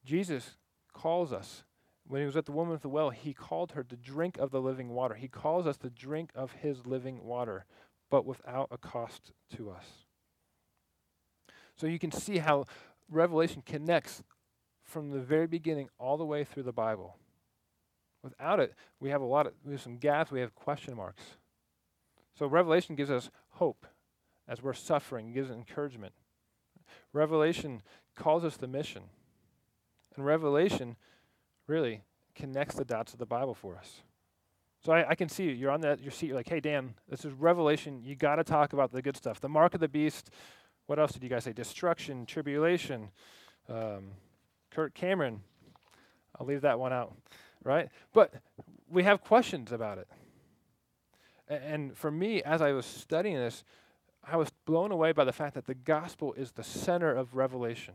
Jesus 0.05 0.57
calls 0.93 1.33
us. 1.33 1.65
When 2.07 2.23
he 2.23 2.27
was 2.27 2.37
at 2.37 2.47
the 2.47 2.53
woman 2.53 2.75
at 2.75 2.81
the 2.81 2.89
well, 2.89 3.11
he 3.11 3.35
called 3.35 3.73
her 3.73 3.85
to 3.85 3.97
drink 3.97 4.39
of 4.39 4.51
the 4.51 4.63
living 4.63 4.89
water. 4.89 5.15
He 5.15 5.29
calls 5.29 5.67
us 5.67 5.77
to 5.79 5.91
drink 5.91 6.31
of 6.35 6.53
his 6.53 6.87
living 6.87 7.23
water, 7.23 7.67
but 8.09 8.25
without 8.25 8.69
a 8.71 8.79
cost 8.79 9.33
to 9.57 9.71
us. 9.71 10.07
So 11.79 11.87
you 11.87 11.99
can 11.99 12.11
see 12.11 12.38
how 12.38 12.67
Revelation 13.09 13.62
connects 13.64 14.23
from 14.83 15.11
the 15.11 15.21
very 15.21 15.47
beginning 15.47 15.88
all 15.99 16.17
the 16.17 16.25
way 16.25 16.45
through 16.45 16.64
the 16.64 16.73
Bible. 16.73 17.17
Without 18.23 18.59
it, 18.59 18.75
we 18.99 19.11
have 19.11 19.21
a 19.21 19.27
lot 19.27 19.47
of 19.47 19.53
we 19.64 19.73
have 19.73 19.81
some 19.81 19.97
gaps, 19.97 20.31
we 20.31 20.41
have 20.41 20.55
question 20.55 20.97
marks. 20.97 21.23
So 22.37 22.47
Revelation 22.47 22.97
gives 22.97 23.11
us 23.11 23.31
hope 23.51 23.87
as 24.49 24.62
we're 24.62 24.73
suffering, 24.73 25.33
gives 25.33 25.51
encouragement. 25.51 26.14
Revelation 27.12 27.83
calls 28.17 28.45
us 28.45 28.57
the 28.57 28.67
mission. 28.67 29.05
And 30.17 30.25
Revelation 30.25 30.97
really 31.67 32.03
connects 32.35 32.75
the 32.75 32.85
dots 32.85 33.12
of 33.12 33.19
the 33.19 33.27
Bible 33.27 33.55
for 33.55 33.77
us. 33.77 34.03
So 34.85 34.93
I, 34.93 35.11
I, 35.11 35.14
can 35.14 35.29
see 35.29 35.45
you. 35.45 35.51
You're 35.51 35.71
on 35.71 35.81
that 35.83 36.01
your 36.01 36.12
seat. 36.12 36.29
You're 36.29 36.37
like, 36.37 36.49
hey 36.49 36.61
Dan, 36.61 36.95
this 37.09 37.25
is 37.25 37.33
Revelation. 37.33 38.03
You 38.03 38.17
got 38.17 38.37
to 38.37 38.45
talk 38.45 38.73
about 38.73 38.91
the 38.91 39.03
good 39.03 39.17
stuff. 39.17 39.41
The 39.41 39.49
mark 39.49 39.75
of 39.75 39.81
the 39.81 39.88
beast. 39.88 40.31
What 40.88 40.98
else 40.98 41.12
did 41.12 41.22
you 41.22 41.29
guys 41.29 41.44
say? 41.44 41.53
Destruction, 41.53 42.24
tribulation. 42.24 43.11
Um, 43.68 44.12
Kirk 44.70 44.94
Cameron. 44.94 45.42
I'll 46.40 46.46
leave 46.46 46.62
that 46.62 46.79
one 46.79 46.94
out, 46.94 47.14
right? 47.62 47.90
But 48.14 48.33
we 48.88 49.03
have 49.03 49.20
questions 49.20 49.70
about 49.70 49.98
it. 49.98 50.09
and 51.46 51.94
for 51.94 52.11
me, 52.11 52.42
as 52.42 52.62
I 52.62 52.72
was 52.72 52.87
studying 52.87 53.37
this, 53.37 53.64
I 54.27 54.37
was 54.37 54.48
blown 54.64 54.90
away 54.90 55.12
by 55.12 55.24
the 55.24 55.33
fact 55.33 55.55
that 55.57 55.66
the 55.66 55.74
gospel 55.74 56.33
is 56.33 56.53
the 56.53 56.64
center 56.64 57.14
of 57.14 57.35
Revelation. 57.35 57.94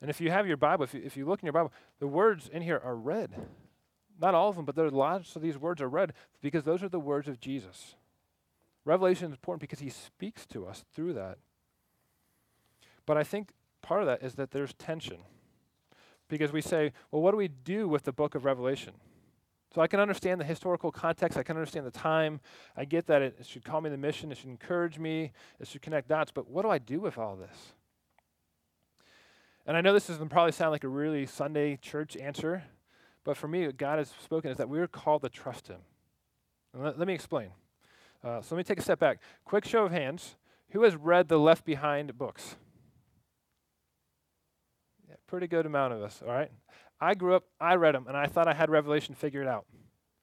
And 0.00 0.08
if 0.08 0.22
you 0.22 0.30
have 0.30 0.46
your 0.46 0.56
Bible, 0.56 0.84
if 0.84 0.94
you, 0.94 1.02
if 1.04 1.18
you 1.18 1.26
look 1.26 1.42
in 1.42 1.46
your 1.46 1.52
Bible, 1.52 1.72
the 1.98 2.06
words 2.06 2.48
in 2.50 2.62
here 2.62 2.80
are 2.82 2.96
red. 2.96 3.34
Not 4.18 4.34
all 4.34 4.48
of 4.48 4.56
them, 4.56 4.64
but 4.64 4.74
there 4.74 4.86
are 4.86 4.90
lots 4.90 5.36
of 5.36 5.42
these 5.42 5.58
words 5.58 5.82
are 5.82 5.88
red 5.88 6.14
because 6.40 6.64
those 6.64 6.82
are 6.82 6.88
the 6.88 6.98
words 6.98 7.28
of 7.28 7.40
Jesus. 7.40 7.94
Revelation 8.86 9.26
is 9.26 9.32
important 9.32 9.60
because 9.60 9.80
he 9.80 9.90
speaks 9.90 10.46
to 10.46 10.66
us 10.66 10.82
through 10.94 11.12
that. 11.12 11.36
But 13.08 13.16
I 13.16 13.24
think 13.24 13.52
part 13.80 14.02
of 14.02 14.06
that 14.06 14.22
is 14.22 14.34
that 14.34 14.50
there's 14.50 14.74
tension. 14.74 15.20
Because 16.28 16.52
we 16.52 16.60
say, 16.60 16.92
well, 17.10 17.22
what 17.22 17.30
do 17.30 17.38
we 17.38 17.48
do 17.48 17.88
with 17.88 18.02
the 18.02 18.12
book 18.12 18.34
of 18.34 18.44
Revelation? 18.44 18.92
So 19.74 19.80
I 19.80 19.86
can 19.86 19.98
understand 19.98 20.38
the 20.38 20.44
historical 20.44 20.92
context. 20.92 21.38
I 21.38 21.42
can 21.42 21.56
understand 21.56 21.86
the 21.86 21.90
time. 21.90 22.38
I 22.76 22.84
get 22.84 23.06
that 23.06 23.22
it, 23.22 23.36
it 23.40 23.46
should 23.46 23.64
call 23.64 23.80
me 23.80 23.88
the 23.88 23.96
mission. 23.96 24.30
It 24.30 24.36
should 24.36 24.50
encourage 24.50 24.98
me. 24.98 25.32
It 25.58 25.66
should 25.66 25.80
connect 25.80 26.08
dots. 26.08 26.30
But 26.30 26.50
what 26.50 26.64
do 26.64 26.68
I 26.68 26.76
do 26.76 27.00
with 27.00 27.16
all 27.16 27.34
this? 27.34 27.72
And 29.66 29.74
I 29.74 29.80
know 29.80 29.94
this 29.94 30.08
doesn't 30.08 30.28
probably 30.28 30.52
sound 30.52 30.72
like 30.72 30.84
a 30.84 30.88
really 30.88 31.24
Sunday 31.24 31.78
church 31.80 32.14
answer, 32.14 32.64
but 33.24 33.38
for 33.38 33.48
me, 33.48 33.64
what 33.64 33.78
God 33.78 33.98
has 33.98 34.12
spoken 34.22 34.50
is 34.50 34.58
that 34.58 34.68
we 34.68 34.80
are 34.80 34.86
called 34.86 35.22
to 35.22 35.30
trust 35.30 35.68
Him. 35.68 35.80
Let, 36.74 36.98
let 36.98 37.08
me 37.08 37.14
explain. 37.14 37.52
Uh, 38.22 38.42
so 38.42 38.54
let 38.54 38.58
me 38.58 38.64
take 38.64 38.80
a 38.80 38.82
step 38.82 38.98
back. 38.98 39.18
Quick 39.46 39.64
show 39.64 39.86
of 39.86 39.92
hands. 39.92 40.36
Who 40.72 40.82
has 40.82 40.94
read 40.94 41.28
the 41.28 41.38
Left 41.38 41.64
Behind 41.64 42.18
books? 42.18 42.56
Pretty 45.28 45.46
good 45.46 45.66
amount 45.66 45.92
of 45.92 46.02
us, 46.02 46.20
all 46.26 46.32
right? 46.32 46.50
I 47.00 47.14
grew 47.14 47.36
up, 47.36 47.44
I 47.60 47.76
read 47.76 47.94
them, 47.94 48.06
and 48.08 48.16
I 48.16 48.26
thought 48.26 48.48
I 48.48 48.54
had 48.54 48.70
Revelation 48.70 49.14
figured 49.14 49.46
out. 49.46 49.66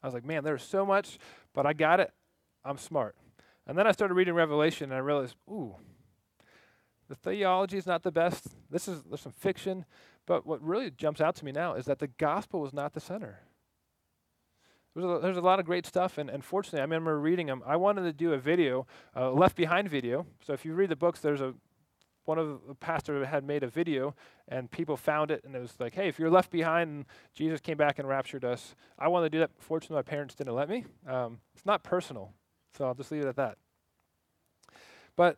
I 0.03 0.07
was 0.07 0.13
like, 0.13 0.25
man, 0.25 0.43
there's 0.43 0.63
so 0.63 0.85
much, 0.85 1.17
but 1.53 1.65
I 1.65 1.73
got 1.73 1.99
it. 1.99 2.11
I'm 2.65 2.77
smart. 2.77 3.15
And 3.67 3.77
then 3.77 3.87
I 3.87 3.91
started 3.91 4.15
reading 4.15 4.33
Revelation, 4.33 4.85
and 4.85 4.93
I 4.93 4.97
realized, 4.97 5.35
ooh, 5.47 5.75
the 7.07 7.15
theology 7.15 7.77
is 7.77 7.85
not 7.85 8.03
the 8.03 8.11
best. 8.11 8.47
This 8.69 8.87
is 8.87 9.03
there's 9.03 9.21
some 9.21 9.31
fiction, 9.31 9.85
but 10.25 10.45
what 10.45 10.61
really 10.61 10.89
jumps 10.89 11.21
out 11.21 11.35
to 11.35 11.45
me 11.45 11.51
now 11.51 11.75
is 11.75 11.85
that 11.85 11.99
the 11.99 12.07
gospel 12.07 12.59
was 12.59 12.73
not 12.73 12.93
the 12.93 12.99
center. 12.99 13.41
There's 14.95 15.05
a, 15.05 15.19
there's 15.21 15.37
a 15.37 15.41
lot 15.41 15.59
of 15.59 15.65
great 15.65 15.85
stuff, 15.85 16.17
and, 16.17 16.29
and 16.29 16.43
fortunately, 16.43 16.79
I 16.79 16.83
remember 16.83 17.19
reading 17.19 17.47
them. 17.47 17.61
I 17.65 17.75
wanted 17.75 18.03
to 18.03 18.13
do 18.13 18.33
a 18.33 18.39
video, 18.39 18.87
a 19.13 19.29
Left 19.29 19.55
Behind 19.55 19.87
video. 19.87 20.25
So 20.41 20.53
if 20.53 20.65
you 20.65 20.73
read 20.73 20.89
the 20.89 20.95
books, 20.95 21.19
there's 21.19 21.41
a 21.41 21.53
one 22.25 22.37
of 22.37 22.59
the 22.67 22.75
pastors 22.75 23.25
had 23.27 23.43
made 23.43 23.63
a 23.63 23.67
video, 23.67 24.15
and 24.47 24.69
people 24.69 24.97
found 24.97 25.31
it, 25.31 25.43
and 25.45 25.55
it 25.55 25.59
was 25.59 25.73
like, 25.79 25.93
hey, 25.93 26.07
if 26.07 26.19
you're 26.19 26.29
left 26.29 26.51
behind, 26.51 26.89
and 26.89 27.05
Jesus 27.33 27.59
came 27.61 27.77
back 27.77 27.99
and 27.99 28.07
raptured 28.07 28.43
us. 28.43 28.75
I 28.99 29.07
wanted 29.07 29.31
to 29.31 29.37
do 29.37 29.39
that. 29.39 29.51
Fortunately, 29.59 29.95
my 29.95 30.01
parents 30.01 30.35
didn't 30.35 30.55
let 30.55 30.69
me. 30.69 30.85
Um, 31.07 31.39
it's 31.55 31.65
not 31.65 31.83
personal, 31.83 32.33
so 32.75 32.85
I'll 32.85 32.95
just 32.95 33.11
leave 33.11 33.23
it 33.23 33.27
at 33.27 33.35
that. 33.35 33.57
But 35.15 35.37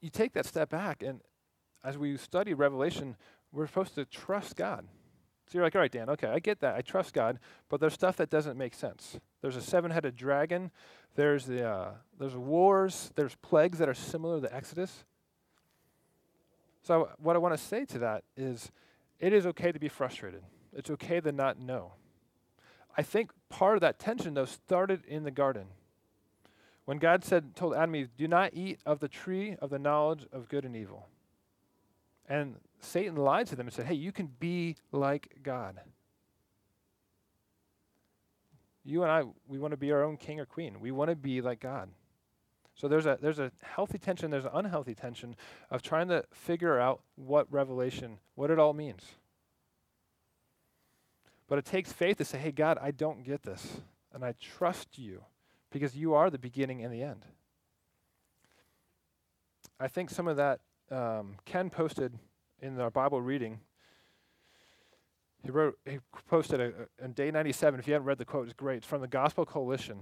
you 0.00 0.10
take 0.10 0.34
that 0.34 0.46
step 0.46 0.70
back, 0.70 1.02
and 1.02 1.20
as 1.82 1.98
we 1.98 2.16
study 2.16 2.54
Revelation, 2.54 3.16
we're 3.52 3.66
supposed 3.66 3.94
to 3.94 4.04
trust 4.04 4.56
God. 4.56 4.86
So 5.46 5.58
you're 5.58 5.64
like, 5.64 5.74
all 5.74 5.80
right, 5.82 5.92
Dan, 5.92 6.08
okay, 6.10 6.28
I 6.28 6.38
get 6.38 6.60
that. 6.60 6.74
I 6.74 6.80
trust 6.80 7.12
God, 7.12 7.38
but 7.68 7.80
there's 7.80 7.92
stuff 7.92 8.16
that 8.16 8.30
doesn't 8.30 8.56
make 8.56 8.74
sense. 8.74 9.18
There's 9.42 9.56
a 9.56 9.60
seven-headed 9.60 10.16
dragon. 10.16 10.70
There's 11.16 11.44
the 11.46 11.68
uh, 11.68 11.90
there's 12.18 12.34
wars. 12.34 13.10
There's 13.14 13.34
plagues 13.36 13.78
that 13.78 13.88
are 13.88 13.94
similar 13.94 14.40
to 14.40 14.54
Exodus. 14.54 15.04
So 16.84 17.08
what 17.18 17.34
I 17.34 17.38
want 17.38 17.56
to 17.56 17.62
say 17.62 17.86
to 17.86 17.98
that 18.00 18.24
is, 18.36 18.70
it 19.18 19.32
is 19.32 19.46
okay 19.46 19.72
to 19.72 19.78
be 19.78 19.88
frustrated. 19.88 20.42
It's 20.72 20.90
okay 20.90 21.20
to 21.20 21.32
not 21.32 21.58
know. 21.58 21.92
I 22.96 23.02
think 23.02 23.30
part 23.48 23.76
of 23.76 23.80
that 23.80 23.98
tension 23.98 24.34
though 24.34 24.44
started 24.44 25.02
in 25.06 25.24
the 25.24 25.30
garden. 25.30 25.66
When 26.84 26.98
God 26.98 27.24
said, 27.24 27.56
told 27.56 27.74
Adam 27.74 27.96
Eve, 27.96 28.10
do 28.18 28.28
not 28.28 28.52
eat 28.52 28.80
of 28.84 29.00
the 29.00 29.08
tree 29.08 29.56
of 29.62 29.70
the 29.70 29.78
knowledge 29.78 30.26
of 30.30 30.48
good 30.50 30.66
and 30.66 30.76
evil. 30.76 31.08
And 32.28 32.56
Satan 32.80 33.16
lied 33.16 33.46
to 33.46 33.56
them 33.56 33.66
and 33.66 33.74
said, 33.74 33.86
hey, 33.86 33.94
you 33.94 34.12
can 34.12 34.26
be 34.38 34.76
like 34.92 35.38
God. 35.42 35.80
You 38.84 39.02
and 39.02 39.10
I, 39.10 39.22
we 39.48 39.58
want 39.58 39.72
to 39.72 39.78
be 39.78 39.90
our 39.92 40.02
own 40.02 40.18
king 40.18 40.38
or 40.38 40.44
queen. 40.44 40.78
We 40.80 40.90
want 40.90 41.08
to 41.08 41.16
be 41.16 41.40
like 41.40 41.60
God. 41.60 41.88
So 42.74 42.88
there's 42.88 43.06
a 43.06 43.18
there's 43.20 43.38
a 43.38 43.52
healthy 43.62 43.98
tension, 43.98 44.30
there's 44.30 44.44
an 44.44 44.50
unhealthy 44.52 44.94
tension 44.94 45.36
of 45.70 45.82
trying 45.82 46.08
to 46.08 46.24
figure 46.32 46.78
out 46.78 47.02
what 47.14 47.46
revelation, 47.50 48.18
what 48.34 48.50
it 48.50 48.58
all 48.58 48.72
means. 48.72 49.02
But 51.46 51.58
it 51.58 51.64
takes 51.64 51.92
faith 51.92 52.18
to 52.18 52.24
say, 52.24 52.38
"Hey 52.38 52.52
God, 52.52 52.78
I 52.80 52.90
don't 52.90 53.22
get 53.22 53.42
this, 53.42 53.80
and 54.12 54.24
I 54.24 54.34
trust 54.40 54.98
you 54.98 55.24
because 55.70 55.96
you 55.96 56.14
are 56.14 56.30
the 56.30 56.38
beginning 56.38 56.82
and 56.82 56.92
the 56.92 57.02
end." 57.02 57.24
I 59.78 59.88
think 59.88 60.10
some 60.10 60.28
of 60.28 60.36
that 60.36 60.60
um, 60.90 61.36
Ken 61.44 61.70
posted 61.70 62.18
in 62.60 62.80
our 62.80 62.90
Bible 62.90 63.20
reading. 63.20 63.60
He 65.42 65.50
wrote, 65.50 65.78
he 65.84 65.98
posted 66.28 66.60
a, 66.60 66.64
a, 66.64 67.04
on 67.04 67.12
day 67.12 67.30
97. 67.30 67.78
If 67.78 67.86
you 67.86 67.92
haven't 67.92 68.06
read 68.06 68.18
the 68.18 68.24
quote, 68.24 68.46
it's 68.46 68.54
great. 68.54 68.78
It's 68.78 68.86
from 68.86 69.02
the 69.02 69.08
Gospel 69.08 69.44
Coalition. 69.44 70.00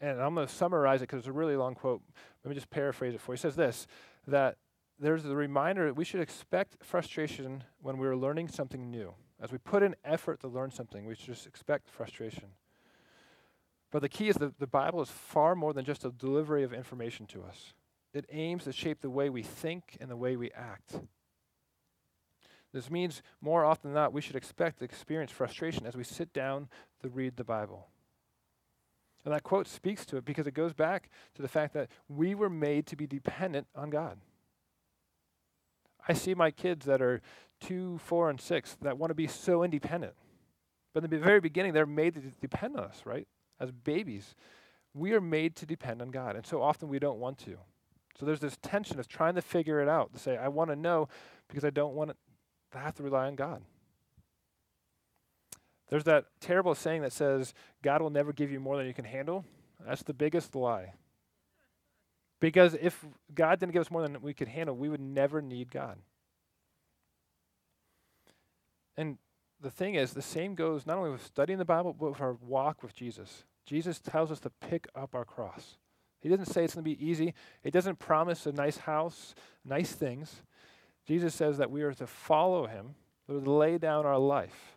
And 0.00 0.20
I'm 0.20 0.34
going 0.34 0.46
to 0.46 0.52
summarize 0.52 1.00
it 1.00 1.04
because 1.04 1.20
it's 1.20 1.28
a 1.28 1.32
really 1.32 1.56
long 1.56 1.74
quote. 1.74 2.02
Let 2.44 2.50
me 2.50 2.54
just 2.54 2.70
paraphrase 2.70 3.14
it 3.14 3.20
for 3.20 3.32
you. 3.32 3.36
He 3.36 3.40
says 3.40 3.56
this 3.56 3.86
that 4.26 4.56
there's 4.98 5.24
a 5.24 5.34
reminder 5.34 5.86
that 5.86 5.96
we 5.96 6.04
should 6.04 6.20
expect 6.20 6.76
frustration 6.82 7.64
when 7.82 7.98
we're 7.98 8.16
learning 8.16 8.48
something 8.48 8.90
new. 8.90 9.14
As 9.40 9.52
we 9.52 9.58
put 9.58 9.82
in 9.82 9.96
effort 10.04 10.40
to 10.40 10.48
learn 10.48 10.70
something, 10.70 11.04
we 11.04 11.14
should 11.14 11.26
just 11.26 11.46
expect 11.46 11.88
frustration. 11.88 12.50
But 13.90 14.02
the 14.02 14.08
key 14.08 14.28
is 14.28 14.36
that 14.36 14.58
the 14.58 14.66
Bible 14.66 15.02
is 15.02 15.10
far 15.10 15.54
more 15.54 15.72
than 15.72 15.84
just 15.84 16.04
a 16.04 16.10
delivery 16.10 16.62
of 16.62 16.72
information 16.72 17.26
to 17.26 17.42
us 17.42 17.74
it 18.14 18.26
aims 18.30 18.64
to 18.64 18.72
shape 18.72 19.00
the 19.00 19.10
way 19.10 19.28
we 19.28 19.42
think 19.42 19.96
and 20.00 20.08
the 20.08 20.16
way 20.16 20.36
we 20.36 20.50
act. 20.52 21.00
This 22.72 22.90
means 22.90 23.22
more 23.40 23.64
often 23.64 23.90
than 23.90 23.94
not, 23.94 24.12
we 24.12 24.20
should 24.20 24.36
expect 24.36 24.78
to 24.78 24.84
experience 24.84 25.30
frustration 25.30 25.84
as 25.84 25.96
we 25.96 26.04
sit 26.04 26.32
down 26.32 26.68
to 27.02 27.08
read 27.08 27.36
the 27.36 27.44
Bible. 27.44 27.88
And 29.24 29.32
that 29.32 29.42
quote 29.42 29.66
speaks 29.66 30.04
to 30.06 30.16
it 30.16 30.24
because 30.24 30.46
it 30.46 30.54
goes 30.54 30.74
back 30.74 31.08
to 31.34 31.42
the 31.42 31.48
fact 31.48 31.72
that 31.74 31.88
we 32.08 32.34
were 32.34 32.50
made 32.50 32.86
to 32.88 32.96
be 32.96 33.06
dependent 33.06 33.66
on 33.74 33.90
God. 33.90 34.18
I 36.06 36.12
see 36.12 36.34
my 36.34 36.50
kids 36.50 36.84
that 36.86 37.00
are 37.00 37.22
two, 37.60 37.98
four, 37.98 38.28
and 38.28 38.40
six 38.40 38.76
that 38.82 38.98
want 38.98 39.10
to 39.10 39.14
be 39.14 39.26
so 39.26 39.62
independent. 39.62 40.14
But 40.92 41.04
in 41.04 41.10
the 41.10 41.18
very 41.18 41.40
beginning, 41.40 41.72
they're 41.72 41.86
made 41.86 42.14
to 42.14 42.20
depend 42.20 42.76
on 42.76 42.84
us, 42.84 43.02
right? 43.04 43.26
As 43.58 43.70
babies, 43.72 44.34
we 44.92 45.12
are 45.14 45.20
made 45.20 45.56
to 45.56 45.66
depend 45.66 46.02
on 46.02 46.10
God. 46.10 46.36
And 46.36 46.46
so 46.46 46.62
often 46.62 46.88
we 46.88 46.98
don't 46.98 47.18
want 47.18 47.38
to. 47.38 47.56
So 48.18 48.26
there's 48.26 48.40
this 48.40 48.58
tension 48.62 49.00
of 49.00 49.08
trying 49.08 49.34
to 49.34 49.42
figure 49.42 49.80
it 49.80 49.88
out 49.88 50.12
to 50.12 50.18
say, 50.18 50.36
I 50.36 50.48
want 50.48 50.70
to 50.70 50.76
know 50.76 51.08
because 51.48 51.64
I 51.64 51.70
don't 51.70 51.94
want 51.94 52.12
to 52.72 52.78
have 52.78 52.94
to 52.96 53.02
rely 53.02 53.26
on 53.26 53.34
God. 53.34 53.62
There's 55.94 56.02
that 56.02 56.24
terrible 56.40 56.74
saying 56.74 57.02
that 57.02 57.12
says, 57.12 57.54
God 57.80 58.02
will 58.02 58.10
never 58.10 58.32
give 58.32 58.50
you 58.50 58.58
more 58.58 58.76
than 58.76 58.88
you 58.88 58.92
can 58.92 59.04
handle. 59.04 59.44
That's 59.86 60.02
the 60.02 60.12
biggest 60.12 60.56
lie. 60.56 60.94
Because 62.40 62.74
if 62.82 63.04
God 63.32 63.60
didn't 63.60 63.74
give 63.74 63.82
us 63.82 63.92
more 63.92 64.02
than 64.02 64.20
we 64.20 64.34
could 64.34 64.48
handle, 64.48 64.74
we 64.74 64.88
would 64.88 65.00
never 65.00 65.40
need 65.40 65.70
God. 65.70 65.98
And 68.96 69.18
the 69.60 69.70
thing 69.70 69.94
is, 69.94 70.14
the 70.14 70.20
same 70.20 70.56
goes 70.56 70.84
not 70.84 70.98
only 70.98 71.12
with 71.12 71.24
studying 71.24 71.60
the 71.60 71.64
Bible, 71.64 71.92
but 71.96 72.10
with 72.10 72.20
our 72.20 72.38
walk 72.42 72.82
with 72.82 72.92
Jesus. 72.92 73.44
Jesus 73.64 74.00
tells 74.00 74.32
us 74.32 74.40
to 74.40 74.50
pick 74.50 74.88
up 74.96 75.14
our 75.14 75.24
cross. 75.24 75.76
He 76.20 76.28
doesn't 76.28 76.46
say 76.46 76.64
it's 76.64 76.74
going 76.74 76.84
to 76.84 76.90
be 76.90 77.06
easy. 77.06 77.34
It 77.62 77.70
doesn't 77.70 78.00
promise 78.00 78.46
a 78.46 78.52
nice 78.52 78.78
house, 78.78 79.36
nice 79.64 79.92
things. 79.92 80.42
Jesus 81.06 81.36
says 81.36 81.58
that 81.58 81.70
we 81.70 81.82
are 81.82 81.94
to 81.94 82.06
follow 82.08 82.66
him, 82.66 82.96
to 83.28 83.38
lay 83.38 83.78
down 83.78 84.06
our 84.06 84.18
life. 84.18 84.73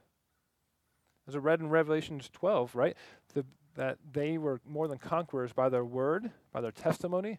As 1.28 1.36
I 1.36 1.40
read 1.40 1.60
in 1.60 1.70
Revelation 1.70 2.22
12, 2.34 2.76
right? 2.76 2.96
The, 3.34 3.46
that 3.76 3.98
they 4.12 4.38
were 4.38 4.60
more 4.66 4.88
than 4.88 4.98
conquerors 4.98 5.54
by 5.54 5.70
their 5.70 5.86
word, 5.86 6.32
by 6.52 6.62
their 6.62 6.72
testimony, 6.72 7.38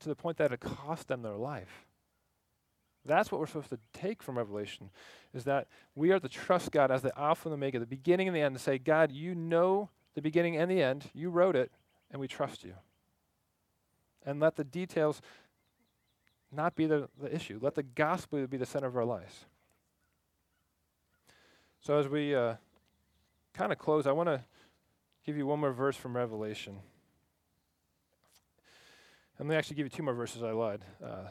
to 0.00 0.08
the 0.08 0.14
point 0.14 0.36
that 0.38 0.52
it 0.52 0.60
cost 0.60 1.08
them 1.08 1.22
their 1.22 1.36
life. 1.36 1.86
That's 3.04 3.30
what 3.30 3.40
we're 3.40 3.46
supposed 3.46 3.70
to 3.70 3.78
take 3.92 4.22
from 4.22 4.36
Revelation, 4.36 4.90
is 5.32 5.44
that 5.44 5.68
we 5.94 6.10
are 6.10 6.18
to 6.18 6.28
trust 6.28 6.72
God 6.72 6.90
as 6.90 7.02
the 7.02 7.16
Alpha 7.18 7.48
and 7.48 7.52
the 7.52 7.56
Omega, 7.56 7.78
the 7.78 7.86
beginning 7.86 8.26
and 8.26 8.36
the 8.36 8.40
end, 8.40 8.54
and 8.54 8.60
say, 8.60 8.78
God, 8.78 9.12
you 9.12 9.34
know 9.34 9.90
the 10.14 10.22
beginning 10.22 10.56
and 10.56 10.70
the 10.70 10.82
end. 10.82 11.04
You 11.14 11.30
wrote 11.30 11.54
it, 11.54 11.70
and 12.10 12.20
we 12.20 12.26
trust 12.26 12.64
you 12.64 12.74
and 14.26 14.40
let 14.40 14.56
the 14.56 14.64
details 14.64 15.22
not 16.52 16.74
be 16.74 16.86
the, 16.86 17.08
the 17.20 17.32
issue. 17.34 17.58
Let 17.62 17.76
the 17.76 17.84
gospel 17.84 18.44
be 18.46 18.56
the 18.56 18.66
center 18.66 18.88
of 18.88 18.96
our 18.96 19.04
lives. 19.04 19.46
So, 21.80 21.98
as 21.98 22.08
we 22.08 22.34
uh, 22.34 22.54
kind 23.56 23.72
of 23.72 23.78
close, 23.78 24.06
I 24.06 24.12
want 24.12 24.28
to 24.28 24.44
give 25.24 25.36
you 25.36 25.46
one 25.46 25.60
more 25.60 25.72
verse 25.72 25.96
from 25.96 26.14
Revelation. 26.14 26.76
I'm 29.40 29.46
going 29.46 29.54
to 29.54 29.58
actually 29.58 29.76
give 29.76 29.86
you 29.86 29.90
two 29.90 30.02
more 30.02 30.12
verses. 30.12 30.42
I 30.42 30.50
lied. 30.50 30.82
Uh, 31.02 31.28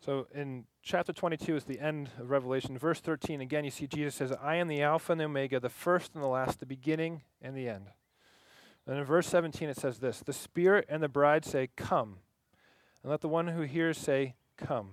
so, 0.00 0.26
in 0.34 0.64
chapter 0.82 1.12
22 1.12 1.56
is 1.56 1.64
the 1.64 1.78
end 1.78 2.08
of 2.18 2.30
Revelation. 2.30 2.78
Verse 2.78 3.00
13, 3.00 3.40
again, 3.42 3.64
you 3.64 3.70
see 3.70 3.86
Jesus 3.86 4.14
says, 4.14 4.32
I 4.42 4.56
am 4.56 4.68
the 4.68 4.80
Alpha 4.80 5.12
and 5.12 5.20
the 5.20 5.24
Omega, 5.26 5.60
the 5.60 5.68
first 5.68 6.14
and 6.14 6.22
the 6.22 6.28
last, 6.28 6.60
the 6.60 6.66
beginning 6.66 7.22
and 7.42 7.54
the 7.54 7.68
end. 7.68 7.88
And 8.86 8.98
in 8.98 9.04
verse 9.04 9.26
17 9.26 9.68
it 9.68 9.76
says 9.76 9.98
this 9.98 10.20
The 10.20 10.32
Spirit 10.32 10.86
and 10.88 11.02
the 11.02 11.08
bride 11.08 11.44
say, 11.44 11.68
Come. 11.76 12.18
And 13.02 13.10
let 13.10 13.20
the 13.20 13.28
one 13.28 13.48
who 13.48 13.62
hears 13.62 13.98
say, 13.98 14.36
Come. 14.56 14.92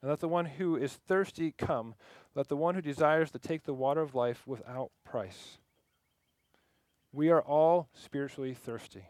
And 0.00 0.10
let 0.10 0.20
the 0.20 0.28
one 0.28 0.46
who 0.46 0.76
is 0.76 0.94
thirsty 0.94 1.52
come. 1.52 1.94
Let 2.34 2.48
the 2.48 2.56
one 2.56 2.74
who 2.74 2.80
desires 2.80 3.30
to 3.32 3.38
take 3.38 3.64
the 3.64 3.74
water 3.74 4.00
of 4.00 4.14
life 4.14 4.46
without 4.46 4.90
price. 5.04 5.58
We 7.12 7.28
are 7.30 7.42
all 7.42 7.88
spiritually 7.92 8.54
thirsty. 8.54 9.04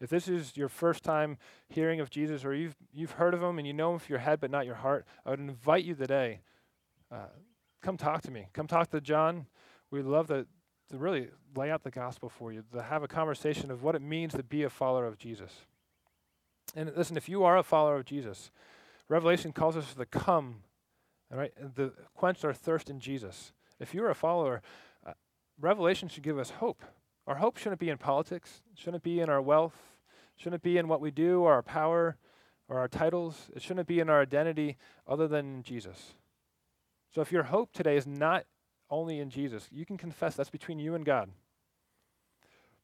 If 0.00 0.08
this 0.08 0.28
is 0.28 0.56
your 0.56 0.68
first 0.68 1.02
time 1.02 1.36
hearing 1.68 2.00
of 2.00 2.08
Jesus, 2.08 2.44
or 2.44 2.54
you've, 2.54 2.76
you've 2.92 3.12
heard 3.12 3.34
of 3.34 3.42
him 3.42 3.58
and 3.58 3.66
you 3.66 3.72
know 3.72 3.88
him 3.88 3.94
with 3.94 4.08
your 4.08 4.20
head 4.20 4.40
but 4.40 4.50
not 4.50 4.64
your 4.64 4.76
heart, 4.76 5.04
I 5.26 5.30
would 5.30 5.40
invite 5.40 5.84
you 5.84 5.94
today. 5.94 6.40
Uh, 7.10 7.26
come 7.82 7.96
talk 7.96 8.22
to 8.22 8.30
me. 8.30 8.46
Come 8.52 8.66
talk 8.66 8.90
to 8.90 9.00
John 9.00 9.46
we'd 9.90 10.04
love 10.04 10.28
to, 10.28 10.46
to 10.90 10.98
really 10.98 11.28
lay 11.54 11.70
out 11.70 11.82
the 11.82 11.90
gospel 11.90 12.28
for 12.28 12.52
you, 12.52 12.64
to 12.72 12.82
have 12.82 13.02
a 13.02 13.08
conversation 13.08 13.70
of 13.70 13.82
what 13.82 13.94
it 13.94 14.02
means 14.02 14.34
to 14.34 14.42
be 14.42 14.62
a 14.62 14.70
follower 14.70 15.06
of 15.06 15.18
Jesus. 15.18 15.52
And 16.74 16.92
listen, 16.96 17.16
if 17.16 17.28
you 17.28 17.44
are 17.44 17.58
a 17.58 17.62
follower 17.62 17.96
of 17.96 18.04
Jesus, 18.04 18.50
Revelation 19.08 19.52
calls 19.52 19.76
us 19.76 19.94
to 19.94 20.06
come, 20.06 20.62
right, 21.38 21.52
the 21.76 21.92
quench 22.14 22.44
our 22.44 22.52
thirst 22.52 22.90
in 22.90 23.00
Jesus. 23.00 23.52
If 23.78 23.94
you're 23.94 24.10
a 24.10 24.14
follower, 24.14 24.62
uh, 25.06 25.12
Revelation 25.60 26.08
should 26.08 26.22
give 26.22 26.38
us 26.38 26.50
hope. 26.50 26.82
Our 27.26 27.36
hope 27.36 27.56
shouldn't 27.56 27.80
be 27.80 27.88
in 27.88 27.98
politics, 27.98 28.62
shouldn't 28.74 29.02
be 29.02 29.20
in 29.20 29.28
our 29.28 29.40
wealth, 29.40 29.76
shouldn't 30.36 30.62
be 30.62 30.78
in 30.78 30.88
what 30.88 31.00
we 31.00 31.10
do 31.10 31.42
or 31.42 31.52
our 31.52 31.62
power 31.62 32.16
or 32.68 32.78
our 32.78 32.88
titles. 32.88 33.50
It 33.54 33.62
shouldn't 33.62 33.86
be 33.86 34.00
in 34.00 34.10
our 34.10 34.20
identity 34.22 34.76
other 35.06 35.28
than 35.28 35.62
Jesus. 35.62 36.14
So 37.14 37.20
if 37.20 37.30
your 37.30 37.44
hope 37.44 37.72
today 37.72 37.96
is 37.96 38.06
not 38.06 38.46
only 38.88 39.20
in 39.20 39.30
Jesus, 39.30 39.68
you 39.70 39.84
can 39.84 39.96
confess 39.96 40.34
that's 40.34 40.50
between 40.50 40.78
you 40.78 40.94
and 40.94 41.04
God. 41.04 41.30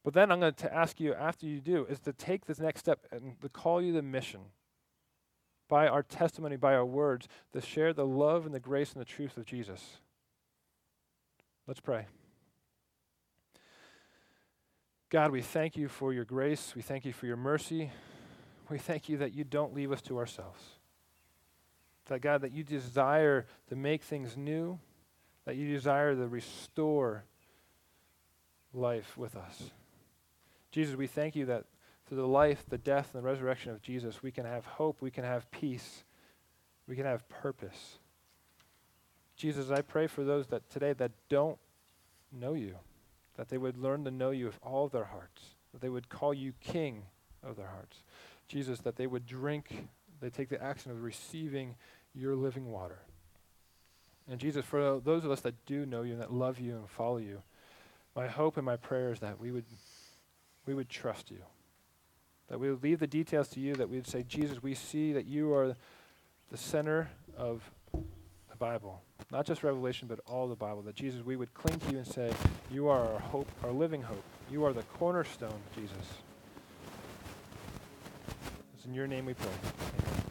But 0.04 0.14
then 0.14 0.30
I'm 0.30 0.38
going 0.38 0.54
to 0.54 0.72
ask 0.72 1.00
you, 1.00 1.14
after 1.14 1.46
you 1.46 1.60
do, 1.60 1.84
is 1.86 1.98
to 2.00 2.12
take 2.12 2.46
this 2.46 2.60
next 2.60 2.80
step 2.80 3.00
and 3.10 3.40
to 3.40 3.48
call 3.48 3.82
you 3.82 3.92
the 3.92 4.02
mission 4.02 4.40
by 5.68 5.88
our 5.88 6.02
testimony, 6.02 6.56
by 6.56 6.74
our 6.74 6.84
words, 6.84 7.28
to 7.52 7.60
share 7.60 7.92
the 7.92 8.06
love 8.06 8.46
and 8.46 8.54
the 8.54 8.60
grace 8.60 8.92
and 8.92 9.00
the 9.00 9.06
truth 9.06 9.36
of 9.36 9.44
Jesus. 9.44 9.98
Let's 11.66 11.80
pray. 11.80 12.06
God, 15.08 15.30
we 15.30 15.42
thank 15.42 15.76
you 15.76 15.88
for 15.88 16.12
your 16.12 16.24
grace. 16.24 16.74
We 16.74 16.82
thank 16.82 17.04
you 17.04 17.12
for 17.12 17.26
your 17.26 17.36
mercy. 17.36 17.90
We 18.68 18.78
thank 18.78 19.08
you 19.08 19.18
that 19.18 19.32
you 19.32 19.44
don't 19.44 19.74
leave 19.74 19.92
us 19.92 20.02
to 20.02 20.18
ourselves. 20.18 20.60
That, 22.06 22.20
God, 22.20 22.40
that 22.42 22.52
you 22.52 22.64
desire 22.64 23.46
to 23.68 23.76
make 23.76 24.02
things 24.02 24.36
new, 24.36 24.78
that 25.44 25.56
you 25.56 25.72
desire 25.72 26.14
to 26.14 26.26
restore 26.26 27.24
life 28.72 29.16
with 29.16 29.36
us. 29.36 29.70
Jesus, 30.70 30.96
we 30.96 31.06
thank 31.06 31.34
you 31.34 31.46
that 31.46 31.64
through 32.06 32.18
the 32.18 32.26
life, 32.26 32.64
the 32.68 32.78
death, 32.78 33.10
and 33.12 33.22
the 33.22 33.26
resurrection 33.26 33.72
of 33.72 33.82
Jesus, 33.82 34.22
we 34.22 34.30
can 34.30 34.44
have 34.44 34.64
hope, 34.64 34.98
we 35.00 35.10
can 35.10 35.24
have 35.24 35.50
peace, 35.50 36.04
we 36.86 36.94
can 36.94 37.04
have 37.04 37.28
purpose. 37.28 37.98
Jesus, 39.36 39.70
I 39.70 39.82
pray 39.82 40.06
for 40.06 40.24
those 40.24 40.46
that 40.48 40.70
today 40.70 40.92
that 40.94 41.10
don't 41.28 41.58
know 42.32 42.54
you, 42.54 42.76
that 43.36 43.48
they 43.48 43.58
would 43.58 43.76
learn 43.76 44.04
to 44.04 44.10
know 44.10 44.30
you 44.30 44.46
with 44.46 44.58
all 44.62 44.86
of 44.86 44.92
their 44.92 45.04
hearts, 45.04 45.42
that 45.72 45.80
they 45.80 45.88
would 45.88 46.08
call 46.08 46.32
you 46.32 46.52
King 46.60 47.02
of 47.42 47.56
their 47.56 47.66
hearts. 47.66 48.02
Jesus, 48.48 48.78
that 48.80 48.96
they 48.96 49.08
would 49.08 49.26
drink, 49.26 49.88
they 50.20 50.30
take 50.30 50.48
the 50.48 50.62
action 50.62 50.92
of 50.92 51.02
receiving 51.02 51.74
your 52.14 52.36
living 52.36 52.70
water. 52.70 53.00
And 54.30 54.40
Jesus, 54.40 54.64
for 54.64 55.00
those 55.00 55.24
of 55.24 55.30
us 55.30 55.40
that 55.40 55.66
do 55.66 55.84
know 55.84 56.02
you 56.02 56.12
and 56.12 56.22
that 56.22 56.32
love 56.32 56.60
you 56.60 56.76
and 56.76 56.88
follow 56.88 57.18
you, 57.18 57.42
my 58.14 58.28
hope 58.28 58.56
and 58.56 58.64
my 58.64 58.76
prayer 58.76 59.12
is 59.12 59.20
that 59.20 59.40
we 59.40 59.50
would, 59.50 59.66
we 60.66 60.72
would 60.72 60.88
trust 60.88 61.30
you 61.30 61.42
that 62.48 62.60
we 62.60 62.70
would 62.70 62.82
leave 62.82 63.00
the 63.00 63.06
details 63.06 63.48
to 63.48 63.60
you, 63.60 63.74
that 63.74 63.88
we 63.88 63.96
would 63.96 64.06
say, 64.06 64.22
Jesus, 64.22 64.62
we 64.62 64.74
see 64.74 65.12
that 65.12 65.26
you 65.26 65.52
are 65.52 65.74
the 66.50 66.56
center 66.56 67.10
of 67.36 67.70
the 67.92 68.56
Bible. 68.56 69.02
Not 69.32 69.44
just 69.44 69.62
Revelation, 69.62 70.06
but 70.08 70.20
all 70.26 70.46
the 70.46 70.54
Bible. 70.54 70.82
That 70.82 70.94
Jesus, 70.94 71.24
we 71.24 71.36
would 71.36 71.52
cling 71.54 71.78
to 71.80 71.90
you 71.90 71.98
and 71.98 72.06
say, 72.06 72.32
You 72.70 72.88
are 72.88 73.00
our 73.00 73.18
hope, 73.18 73.48
our 73.64 73.72
living 73.72 74.02
hope. 74.02 74.22
You 74.50 74.64
are 74.64 74.72
the 74.72 74.82
cornerstone, 74.82 75.58
Jesus. 75.74 75.96
It's 78.76 78.86
in 78.86 78.94
your 78.94 79.08
name 79.08 79.26
we 79.26 79.34
pray. 79.34 79.48
Amen. 79.48 80.25